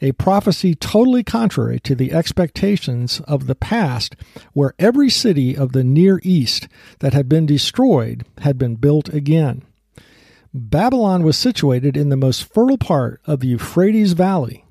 a 0.01 0.13
prophecy 0.13 0.75
totally 0.75 1.23
contrary 1.23 1.81
to 1.81 1.95
the 1.95 2.13
expectations 2.13 3.21
of 3.27 3.47
the 3.47 3.55
past, 3.55 4.17
where 4.53 4.75
every 4.79 5.11
city 5.11 5.57
of 5.57 5.73
the 5.73 5.85
Near 5.85 6.21
East 6.23 6.69
that 7.01 7.15
had 7.15 7.29
been 7.29 7.47
destroyed 7.47 8.25
had 8.39 8.59
been 8.59 8.77
built 8.77 9.09
again. 9.09 9.63
Babylon 10.55 11.23
was 11.23 11.37
situated 11.37 11.97
in 11.97 12.09
the 12.09 12.17
most 12.17 12.45
fertile 12.45 12.79
part 12.79 13.21
of 13.27 13.41
the 13.41 13.49
Euphrates 13.49 14.13
Valley, 14.13 14.65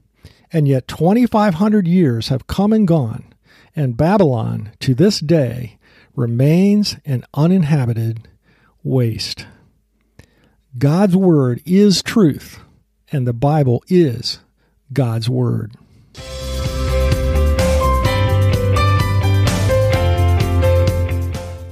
and 0.52 0.68
yet 0.68 0.88
2,500 0.88 1.88
years 1.88 2.30
have 2.30 2.48
come 2.48 2.74
and 2.74 2.88
gone, 2.88 3.34
and 3.76 3.98
Babylon, 3.98 4.72
to 4.80 4.94
this 4.94 5.20
day, 5.20 5.78
remains 6.16 6.98
an 7.06 7.24
uninhabited 7.34 8.28
waste. 8.84 9.46
God's 10.78 11.16
Word 11.16 11.62
is 11.66 12.02
truth, 12.02 12.60
and 13.12 13.28
the 13.28 13.34
Bible 13.34 13.84
is 13.88 14.40
God's 14.94 15.30
Word. 15.30 15.74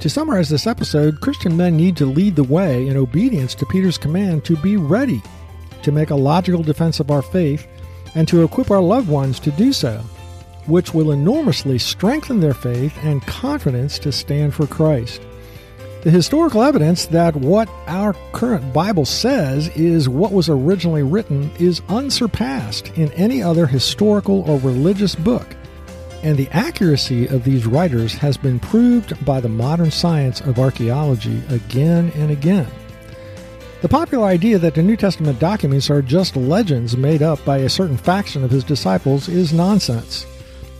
To 0.00 0.10
summarize 0.10 0.48
this 0.48 0.68
episode, 0.68 1.20
Christian 1.20 1.56
men 1.56 1.76
need 1.76 1.96
to 1.96 2.06
lead 2.06 2.36
the 2.36 2.44
way 2.44 2.86
in 2.86 2.96
obedience 2.96 3.56
to 3.56 3.66
Peter's 3.66 3.98
command 3.98 4.44
to 4.44 4.56
be 4.58 4.76
ready, 4.76 5.20
to 5.82 5.90
make 5.90 6.10
a 6.10 6.14
logical 6.14 6.62
defense 6.62 7.00
of 7.00 7.10
our 7.10 7.22
faith, 7.22 7.66
and 8.16 8.26
to 8.26 8.42
equip 8.42 8.70
our 8.72 8.80
loved 8.80 9.08
ones 9.08 9.38
to 9.38 9.52
do 9.52 9.72
so, 9.72 9.98
which 10.66 10.92
will 10.92 11.12
enormously 11.12 11.78
strengthen 11.78 12.40
their 12.40 12.54
faith 12.54 12.98
and 13.04 13.24
confidence 13.26 14.00
to 14.00 14.10
stand 14.10 14.54
for 14.54 14.66
Christ. 14.66 15.22
The 16.02 16.10
historical 16.10 16.62
evidence 16.62 17.06
that 17.06 17.36
what 17.36 17.68
our 17.86 18.14
current 18.32 18.72
Bible 18.72 19.04
says 19.04 19.68
is 19.76 20.08
what 20.08 20.32
was 20.32 20.48
originally 20.48 21.02
written 21.02 21.50
is 21.58 21.82
unsurpassed 21.88 22.88
in 22.96 23.12
any 23.12 23.42
other 23.42 23.66
historical 23.66 24.48
or 24.48 24.58
religious 24.60 25.14
book, 25.14 25.54
and 26.22 26.36
the 26.36 26.48
accuracy 26.52 27.26
of 27.26 27.44
these 27.44 27.66
writers 27.66 28.14
has 28.14 28.36
been 28.36 28.58
proved 28.60 29.24
by 29.26 29.40
the 29.40 29.48
modern 29.48 29.90
science 29.90 30.40
of 30.40 30.58
archaeology 30.58 31.42
again 31.50 32.10
and 32.14 32.30
again. 32.30 32.68
The 33.82 33.88
popular 33.90 34.24
idea 34.24 34.58
that 34.58 34.74
the 34.74 34.82
New 34.82 34.96
Testament 34.96 35.38
documents 35.38 35.90
are 35.90 36.00
just 36.00 36.34
legends 36.34 36.96
made 36.96 37.20
up 37.20 37.44
by 37.44 37.58
a 37.58 37.68
certain 37.68 37.98
faction 37.98 38.42
of 38.42 38.50
his 38.50 38.64
disciples 38.64 39.28
is 39.28 39.52
nonsense. 39.52 40.24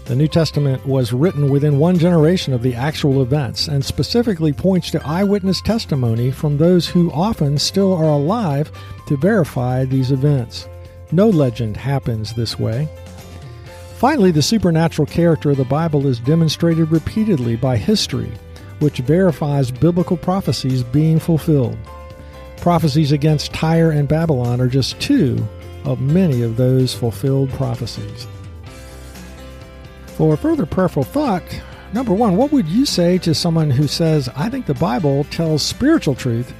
The 0.07 0.17
New 0.17 0.29
Testament 0.29 0.85
was 0.87 1.13
written 1.13 1.51
within 1.51 1.79
one 1.79 1.99
generation 1.99 2.55
of 2.55 2.63
the 2.63 2.75
actual 2.75 3.21
events 3.21 3.69
and 3.69 3.85
specifically 3.85 4.53
points 4.53 4.91
to 4.93 5.07
eyewitness 5.07 5.61
testimony 5.61 6.31
from 6.31 6.57
those 6.57 6.89
who 6.89 7.13
often 7.13 7.59
still 7.59 7.93
are 7.93 8.05
alive 8.05 8.73
to 9.09 9.19
verify 9.19 9.85
these 9.85 10.11
events. 10.11 10.67
No 11.13 11.29
legend 11.29 11.77
happens 11.77 12.33
this 12.33 12.59
way. 12.59 12.89
Finally, 13.99 14.31
the 14.31 14.43
supernatural 14.43 15.07
character 15.07 15.51
of 15.51 15.59
the 15.59 15.65
Bible 15.65 16.07
is 16.07 16.19
demonstrated 16.19 16.91
repeatedly 16.91 17.57
by 17.57 17.77
history, 17.77 18.33
which 18.79 18.99
verifies 19.01 19.71
biblical 19.71 20.17
prophecies 20.17 20.83
being 20.83 21.19
fulfilled. 21.19 21.77
Prophecies 22.67 23.13
against 23.13 23.55
Tyre 23.55 23.93
and 23.93 24.09
Babylon 24.09 24.61
are 24.61 24.67
just 24.67 24.99
two 24.99 25.47
of 25.85 26.01
many 26.01 26.43
of 26.43 26.57
those 26.57 26.93
fulfilled 26.93 27.49
prophecies. 27.51 28.27
For 30.17 30.37
further 30.37 30.67
prayerful 30.67 31.05
thought, 31.05 31.45
number 31.93 32.13
one, 32.13 32.37
what 32.37 32.51
would 32.51 32.67
you 32.67 32.85
say 32.85 33.19
to 33.19 33.37
someone 33.37 33.71
who 33.71 33.87
says, 33.87 34.29
I 34.35 34.49
think 34.49 34.67
the 34.67 34.75
Bible 34.75 35.23
tells 35.31 35.63
spiritual 35.63 36.17
truth, 36.17 36.53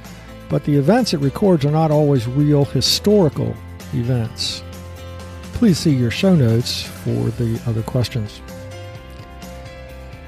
but 0.47 0.63
the 0.63 0.77
events 0.77 1.13
it 1.13 1.17
records 1.17 1.65
are 1.65 1.71
not 1.71 1.91
always 1.91 2.25
real 2.25 2.63
historical 2.63 3.53
events? 3.91 4.63
Please 5.55 5.77
see 5.77 5.93
your 5.93 6.09
show 6.09 6.37
notes 6.37 6.83
for 6.83 7.31
the 7.31 7.61
other 7.67 7.83
questions. 7.83 8.41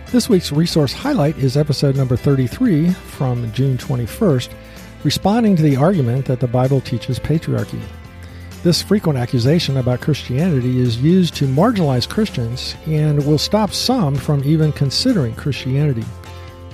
This 0.07 0.27
week's 0.27 0.51
resource 0.51 0.91
highlight 0.91 1.37
is 1.37 1.55
episode 1.55 1.95
number 1.95 2.17
33 2.17 2.89
from 2.91 3.49
June 3.53 3.77
21st, 3.77 4.49
responding 5.03 5.55
to 5.55 5.63
the 5.63 5.75
argument 5.75 6.25
that 6.25 6.39
the 6.39 6.47
Bible 6.47 6.81
teaches 6.81 7.19
patriarchy. 7.19 7.81
This 8.61 8.81
frequent 8.81 9.17
accusation 9.17 9.77
about 9.77 10.01
Christianity 10.01 10.79
is 10.81 10.97
used 10.97 11.35
to 11.35 11.45
marginalize 11.45 12.09
Christians 12.09 12.75
and 12.85 13.25
will 13.25 13.37
stop 13.37 13.71
some 13.71 14.15
from 14.15 14.43
even 14.43 14.73
considering 14.73 15.33
Christianity. 15.35 16.03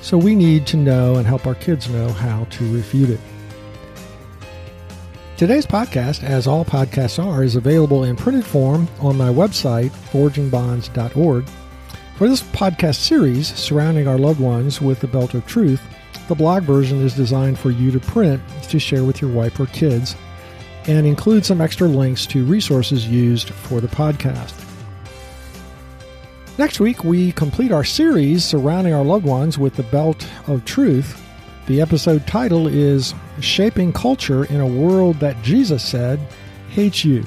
So 0.02 0.18
we 0.18 0.36
need 0.36 0.66
to 0.68 0.78
know 0.78 1.16
and 1.16 1.28
help 1.28 1.46
our 1.46 1.56
kids 1.56 1.88
know 1.90 2.10
how 2.10 2.46
to 2.46 2.74
refute 2.74 3.12
it. 3.12 3.20
Today's 5.38 5.66
podcast, 5.66 6.24
as 6.24 6.48
all 6.48 6.64
podcasts 6.64 7.24
are, 7.24 7.44
is 7.44 7.56
available 7.56 8.06
in 8.06 8.16
printed 8.16 8.46
form 8.46 8.88
on 9.00 9.18
my 9.18 9.30
website, 9.30 9.90
forgingbonds.org. 9.90 11.46
For 12.16 12.30
this 12.30 12.42
podcast 12.42 12.96
series 12.96 13.54
surrounding 13.54 14.08
our 14.08 14.18
loved 14.18 14.40
ones 14.40 14.82
with 14.82 15.02
the 15.02 15.08
belt 15.08 15.34
of 15.34 15.46
truth, 15.46 15.82
the 16.28 16.36
blog 16.36 16.64
version 16.64 17.02
is 17.02 17.14
designed 17.14 17.60
for 17.60 17.72
you 17.72 17.92
to 17.92 18.00
print 18.00 18.42
to 18.70 18.80
share 18.80 19.04
with 19.04 19.22
your 19.22 19.32
wife 19.32 19.60
or 19.60 19.68
kids 19.68 20.16
and 20.88 21.06
include 21.06 21.46
some 21.46 21.62
extra 21.62 21.88
links 21.88 22.26
to 22.28 22.46
resources 22.46 23.08
used 23.08 23.50
for 23.50 23.82
the 23.82 23.88
podcast. 23.88 24.54
Next 26.58 26.80
week, 26.80 27.04
we 27.04 27.32
complete 27.34 27.72
our 27.72 27.84
series 27.84 28.46
surrounding 28.46 28.94
our 28.94 29.04
loved 29.04 29.26
ones 29.26 29.58
with 29.58 29.76
the 29.76 29.84
belt 29.84 30.28
of 30.48 30.64
truth. 30.64 31.22
The 31.68 31.82
episode 31.82 32.26
title 32.28 32.68
is 32.68 33.14
Shaping 33.42 33.92
Culture 33.92 34.46
in 34.46 34.62
a 34.62 34.68
World 34.68 35.20
That 35.20 35.42
Jesus 35.44 35.84
Said 35.84 36.20
Hates 36.70 37.04
You. 37.04 37.26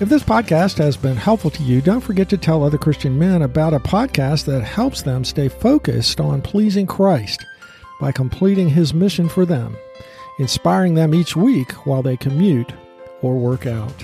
If 0.00 0.08
this 0.08 0.24
podcast 0.24 0.78
has 0.78 0.96
been 0.96 1.16
helpful 1.16 1.50
to 1.52 1.62
you, 1.62 1.80
don't 1.80 2.00
forget 2.00 2.28
to 2.30 2.36
tell 2.36 2.64
other 2.64 2.76
Christian 2.76 3.16
men 3.16 3.42
about 3.42 3.72
a 3.72 3.78
podcast 3.78 4.44
that 4.46 4.64
helps 4.64 5.02
them 5.02 5.24
stay 5.24 5.48
focused 5.48 6.20
on 6.20 6.42
pleasing 6.42 6.84
Christ 6.84 7.46
by 8.00 8.10
completing 8.10 8.68
his 8.68 8.92
mission 8.92 9.28
for 9.28 9.46
them 9.46 9.76
inspiring 10.40 10.94
them 10.94 11.14
each 11.14 11.36
week 11.36 11.70
while 11.86 12.02
they 12.02 12.16
commute 12.16 12.72
or 13.22 13.36
work 13.38 13.66
out. 13.66 13.94